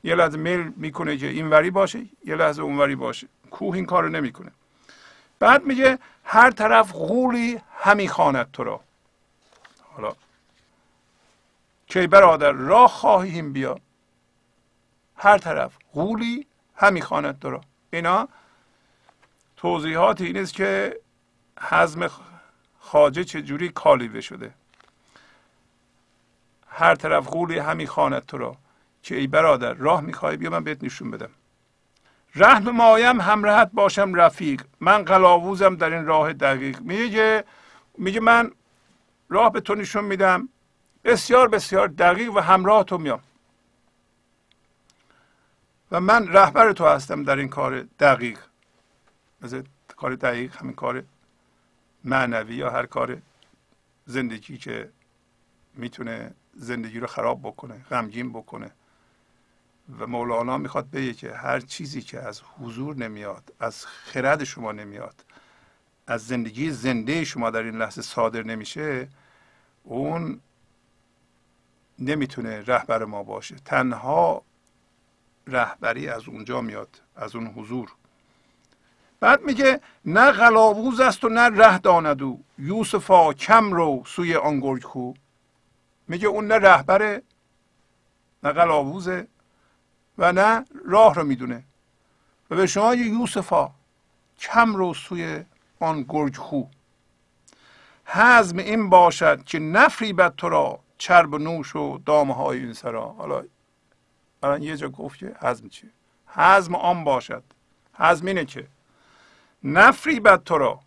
[0.05, 3.28] یه لحظه میل می‌کنه که اینوری باشه یه لحظه اونوری باشه.
[3.51, 4.52] کوه این کارو نمی‌کنه.
[5.39, 8.81] بعد میگه هر طرف غولی همی خواند تو را.
[9.82, 10.12] حالا
[11.86, 13.78] که برادر راه خواهیم بیا.
[15.16, 16.47] هر طرف غولی
[16.77, 17.60] همی خواند تو را.
[17.90, 18.28] اینا
[19.56, 21.01] توضیحات این است که
[21.60, 22.10] حزم
[22.81, 24.55] خاجه چجوری کالیوه شده.
[26.68, 28.56] هر طرف غولی همی خواند تو را.
[29.07, 31.31] که ای برادر راه می‌خوای؟ بیا من بهت نشون بدم.
[32.35, 34.62] رحم مایم همراهت باشم رفیق.
[34.81, 36.81] من قلاووزم در این راه دقیق.
[36.81, 37.45] میگه
[37.99, 38.53] میگه من
[39.28, 40.49] راه به تو نشون میدم.
[41.05, 43.20] بسیار بسیار دقیق و همراه تو میام
[45.91, 48.39] و من رهبر تو هستم در این کار دقیق.
[49.43, 49.62] مثل
[49.97, 51.03] کار دقیق همین کار
[52.05, 53.23] معنوی یا هر کار
[54.07, 54.91] زندگی که
[55.74, 58.70] می‌تونه زندگی رو خراب بکنه غمگین بکنه.
[59.99, 65.25] و مولانا می‌خواد بگه که هر چیزی که از حضور نمیاد از خرد شما نمیاد
[66.07, 69.09] از زندگی زنده شما در این لحظه صادر نمیشه
[69.85, 70.41] اون
[71.99, 73.57] نمی‌تونه رهبر ما باشه.
[73.65, 74.43] تنها
[75.47, 77.93] رهبری از اونجا میاد از اون حضور.
[79.21, 82.41] بعد میگه نه غلاووز است و نه ره داندو.
[82.59, 84.83] یوسفا کم رو سوی آن گرگ
[86.09, 87.23] میگه اون نه رهبره
[88.43, 89.27] نه غلاووزه.
[90.19, 91.65] و نه راه رو می‌دونه.
[92.51, 93.71] و به شما یوسفا
[94.39, 95.45] کم رو سوی
[95.81, 96.63] آن گرگ خو.
[98.05, 102.73] حزم این باشد که نفری بد تو را چرب و نوش و دامه های این
[102.73, 103.09] سرا.
[103.09, 103.45] حالا
[104.43, 105.91] الان یه جا گفت که حزم چیه؟
[106.27, 107.43] حزم آن باشد.
[107.95, 108.67] حزم اینه که
[109.65, 110.81] نفری بد تو را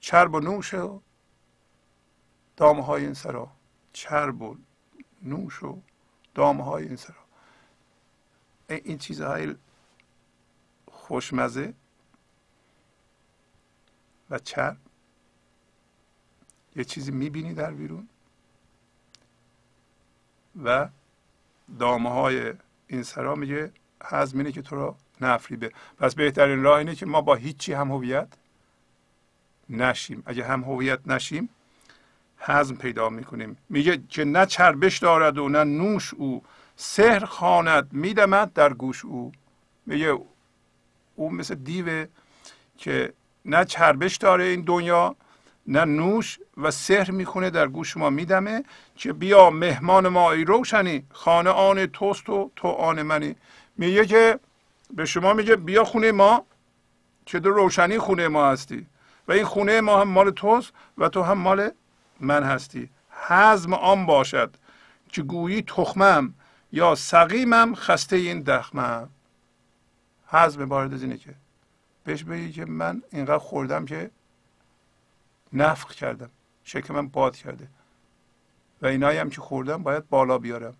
[0.00, 1.00] چرب و نوش و
[2.56, 3.48] دامه های این سرا.
[3.92, 4.56] چرب و
[5.22, 5.78] نوش و
[6.34, 7.23] دامه های این سرا.
[8.68, 9.54] این چیزهای
[10.90, 11.74] خوشمزه
[14.30, 14.76] و چرب.
[16.76, 18.08] یه چیزی می‌بینی در بیرون
[20.64, 20.88] و
[21.78, 22.52] دامه های
[22.86, 23.72] این سرا میگه
[24.04, 27.92] حزم اینه که تو را نفریبه پس بهترین راه اینه که ما با هیچی هم
[27.92, 28.28] هویت
[29.68, 30.22] نشیم.
[30.26, 31.48] اگه هم هویت نشیم
[32.38, 33.56] حزم پیدا می‌کنیم.
[33.68, 36.42] میگه که نه چربش دارد و نه نوش او.
[36.76, 39.32] سحر خواند میدمد در گوش او.
[39.86, 40.18] میگه
[41.16, 42.06] او مثل دیوه
[42.78, 43.12] که
[43.44, 45.16] نه چربش داره این دنیا
[45.66, 48.64] نه نوش و سحر می‌خونه در گوش ما میدمه
[48.96, 53.36] که بیا مهمان ما ای روشنی خانه آن توست و تو آن منی.
[53.76, 54.38] میگه که
[54.90, 56.44] به شما میگه بیا خونه ما
[57.26, 58.86] که در روشنی خونه ما هستی.
[59.28, 61.70] و این خونه ما هم مال توست و تو هم مال
[62.20, 62.90] من هستی.
[63.28, 64.56] حزم آن باشد
[65.08, 66.34] که گویی تخمم.
[66.74, 69.08] یا سقیمم خسته این دخمم
[70.26, 71.34] حزم وارد از اینه که
[72.04, 74.10] بهش بگی که من اینقدر خوردم که
[75.52, 76.30] نفخ کردم.
[76.88, 77.68] من باد کرده.
[78.82, 80.74] و اینایی هم که خوردم باید بالا بیارم.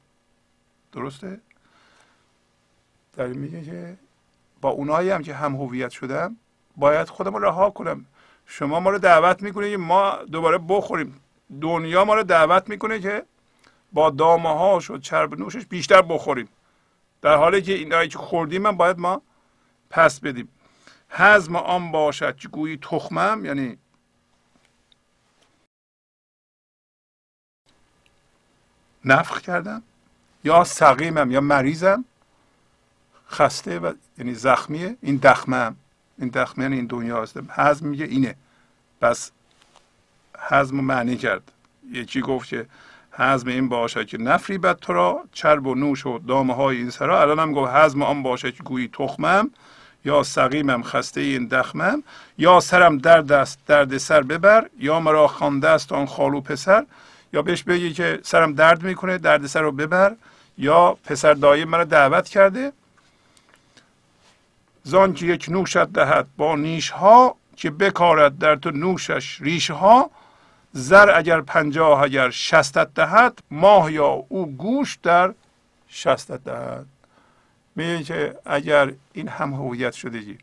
[0.92, 1.40] درسته؟
[3.16, 3.96] در میگه که
[4.60, 6.36] با اونایی هم که هم هویت شدم
[6.76, 8.06] باید خودم رو رها کنم.
[8.46, 11.20] شما ما رو دعوت می‌کنه ما دوباره بخوریم.
[11.60, 13.24] دنیا ما رو دعوت می‌کنه که
[13.94, 16.48] با دامه هاش و چرب نوشش بیشتر بخوریم.
[17.22, 19.22] در حالی که اینایی که خوردیم من باید ما
[19.90, 20.48] پس بدیم.
[21.08, 23.78] حزم آن باشد که گویی تخمم یعنی
[29.04, 29.82] نفخ کردم
[30.44, 32.04] یا سقیمم یا مریضم
[33.30, 34.96] خسته و یعنی زخمیه.
[35.00, 35.74] این دخمه
[36.18, 38.34] این دخمه یعنی این دنیا هستم حزم میگه اینه.
[39.00, 39.30] پس
[40.38, 41.52] حزم معنی کرد.
[41.90, 42.66] یکی گفت که
[43.16, 46.90] حزم این باشه که نفری بد تو را چرب و نوش و دامه های این
[46.90, 47.20] سرا.
[47.20, 49.50] الان هم گفت حزم آن باشه که گویی تخمم
[50.04, 52.02] یا سقیمم خسته این دخمم
[52.38, 56.86] یا سرم درد است درد سر ببر یا مرا خوانده است آن خالو پسر
[57.32, 60.16] یا بهش بگی که سرم درد می‌کنه درد سر رو ببر
[60.58, 62.72] یا پسر دایی مرا دعوت کرده.
[64.82, 70.10] زان که یک نوشت دهد با نیش ها که بکارد در تو نوشش ریش ها
[70.76, 75.34] زر اگر پنجاه اگر شستت دهد ماه یا او گوش در
[75.88, 76.86] شستت دهد.
[77.76, 80.38] میگه که اگر این هم هویت شدگی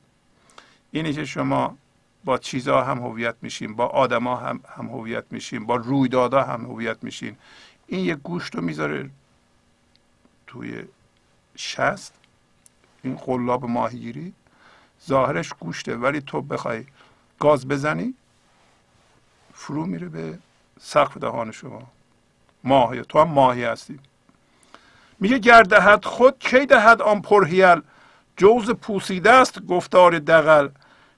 [0.91, 1.78] اینه که شما
[2.24, 7.03] با چیزها هم هویت میشین با آدما هم هم هویت میشین با رویدادها هم هویت
[7.03, 7.38] میشین
[7.88, 9.10] این یک گوشت رو می‌ذاره
[10.48, 10.84] توی
[11.56, 12.14] شست
[13.03, 14.34] این قلاب ماهیگیری
[15.08, 16.86] ظاهرش گوشته ولی تو بخوای
[17.40, 18.14] گاز بزنی
[19.61, 20.39] فرو میره به
[20.79, 21.81] سقف دهان شما.
[22.63, 23.01] ماهی.
[23.01, 23.99] تو هم ماهی هستی.
[25.19, 27.81] میگه گردهد خود کی دهد آن پرهیل
[28.38, 30.69] جوز پوسیده است گفتار دقل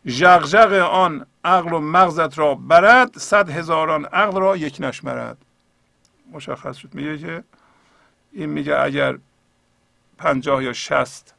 [0.06, 5.38] جغجغ آن عقل و مغزت را برد صد هزاران عقل را یک نشمرد
[6.32, 6.94] مشخص شد.
[6.94, 7.44] میگه که
[8.32, 9.18] این میگه اگر
[10.18, 11.34] پنجاه یا شست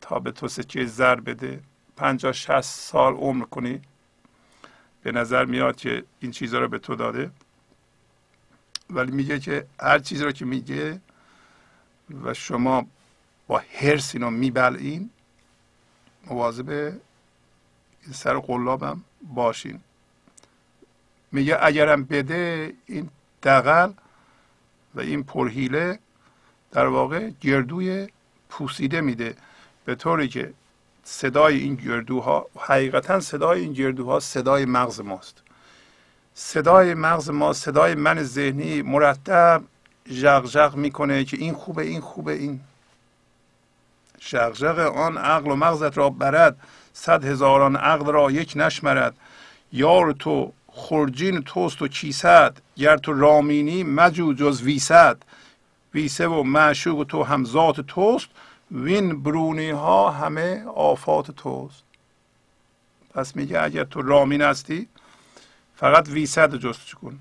[0.00, 1.60] تا به تو سکه زر بده
[1.96, 3.80] پنجاه شست سال عمر کنی
[5.06, 7.30] به نظر میاد که این چیزها رو به تو داده.
[8.90, 11.00] ولی میگه که هر چیزی رو که میگه
[12.24, 12.86] و شما
[13.46, 15.10] با هرس اینو میبلعین
[16.26, 16.92] مواظب
[18.12, 19.80] سر قلابم باشین.
[21.32, 23.10] میگه اگرم بده این
[23.42, 23.92] دقل
[24.94, 25.98] و این پرهیله
[26.70, 28.08] در واقع گردوی
[28.48, 29.36] پوسیده میده.
[29.84, 30.54] به طوری که
[31.08, 35.42] صدای این گردوها حقیقتا صدای این گردوها صدای مغز ماست.
[36.34, 39.62] صدای مغز ما صدای من ذهنی مرتب
[40.10, 42.60] ژغ می‌کنه که این خوبه این خوبه این.
[44.20, 46.56] ژغ آن عقل و مغزت را برد
[46.92, 49.16] صد هزاران عقل را یک نشمرد.
[49.72, 55.18] یار تو خرجین توست و کیسد گر تو رامینی مجو جز ویسد.
[55.94, 58.28] ویسه و معشوق تو هم ذات توست
[58.70, 61.82] وین برونی ها همه آفات توست.
[63.14, 64.88] پس میگه اگر تو رامین هستی
[65.76, 67.20] فقط ویسد جستجو کن.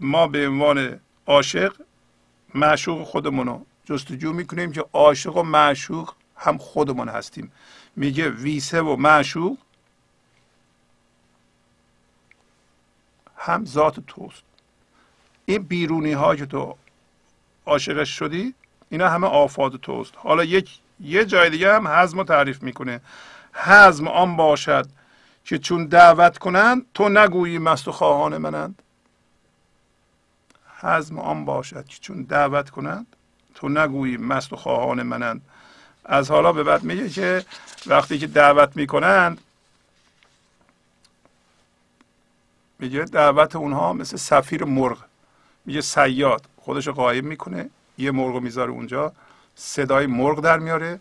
[0.00, 1.76] ما به عنوان عاشق
[2.54, 7.52] معشوق خودمونو جستجو می‌کنیم که عاشق و معشوق هم خودمون هستیم.
[7.96, 9.58] میگه ویسه و معشوق
[13.36, 14.42] هم ذات توست.
[15.44, 16.76] این بیرونی ها که تو
[17.66, 18.54] عاشقش شدی
[18.90, 20.12] اینا همه آفات توست.
[20.16, 23.00] حالا یک یه جای دیگه هم حزم رو تعریف می‌کنه.
[23.54, 24.86] حزم آن باشد
[25.44, 28.82] که چون دعوت کنند تو نگویی مست و خواهان منند.
[30.80, 33.06] حزم آن باشد که چون دعوت کنند
[33.54, 35.42] تو نگویی مست و خواهان منند.
[36.04, 37.44] از حالا به بعد میگه که
[37.86, 39.40] وقتی که دعوت می‌کنند
[42.78, 44.98] میگه دعوت اونها مثل سفیر مرغ.
[45.66, 46.46] میگه سیاد.
[46.56, 47.70] خودش قایم می‌کنه.
[48.00, 49.12] یه مرغ می‌ذاره اونجا
[49.54, 51.00] صدای مرغ در میاره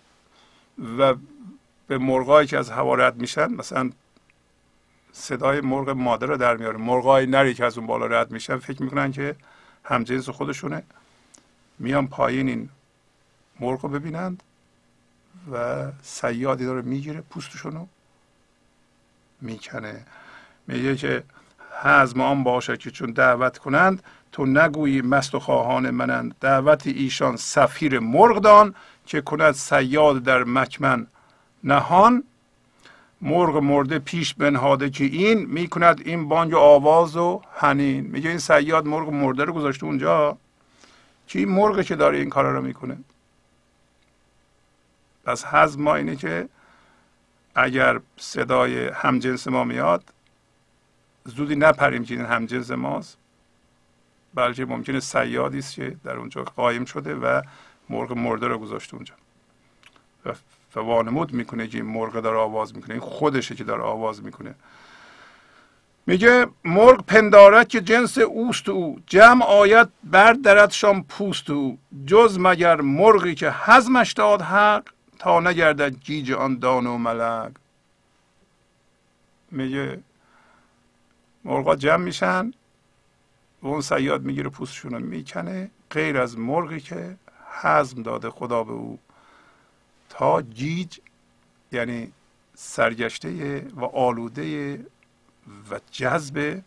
[0.99, 1.15] و
[1.87, 3.91] به مرغایی که از هوا رد میشن مثلا
[5.11, 6.77] صدای مرغ مادر رو در میاره.
[6.77, 9.35] مرغای نری که از اون بالا رد میشن فکر می‌کنن که
[9.83, 10.83] همجنس خودشونه.
[11.79, 12.69] میان پایین این
[13.59, 14.43] مرغ رو ببینند
[15.51, 17.87] و سیادی داره می‌گیره پوستشون رو
[19.41, 20.05] می‌کنه.
[20.67, 21.23] میگه که
[21.81, 26.35] حزم آن باشه که چون دعوت کنند تو نگویی مست و خواهان منند.
[26.39, 28.75] دعوت ایشان سفیر مرغدان
[29.05, 31.07] که کند سیاد در مکمن
[31.63, 32.23] نهان.
[33.21, 38.85] مرغ مرده پیش بنهاده که این می‌کند این بانگ آواز و هنین میگه این سیاد
[38.85, 40.37] مرغ مرده رو گذاشته اونجا.
[41.27, 42.97] که این مرغ که داره این کارا رو می‌کنه؟
[45.25, 46.49] پس حزم ما اینه که
[47.55, 50.03] اگر صدای همجنس ما میاد
[51.29, 53.17] زودی نپریم که این همجنس ماست
[54.33, 57.41] بلکه ممکنه سیادی است که در اونجا قایم شده و
[57.89, 59.13] مرغ مرده رو گذاشته اونجا.
[60.75, 64.55] و وانمود می‌کنه که این مرغ داره آواز می‌کنه این خودشه که داره آواز می‌کنه.
[66.05, 72.81] میگه مرغ پندارد که جنس اوست او جمع آید بر درتشان پوست او جز مگر
[72.81, 74.83] مرغی که حزمش داد حق
[75.19, 77.51] تا نگردد گیج آن دان و ملک
[79.51, 79.99] میگه
[81.43, 82.51] مرغا جمع میشن
[83.61, 87.17] و اون سیاد می‌گیره پوستشون رو می‌کنه غیر از مرغی که
[87.61, 88.99] حزم داده خدا به او.
[90.09, 90.99] تا گیج
[91.71, 92.11] یعنی
[92.55, 94.73] سرگشته و آلوده
[95.71, 96.61] و جذب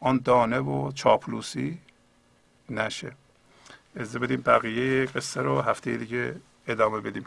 [0.00, 1.78] آن دانه و چاپلوسی
[2.70, 3.12] نشه.
[3.96, 6.36] از بدیم بقیه قصه رو هفته دیگه
[6.68, 7.26] ادامه بدیم.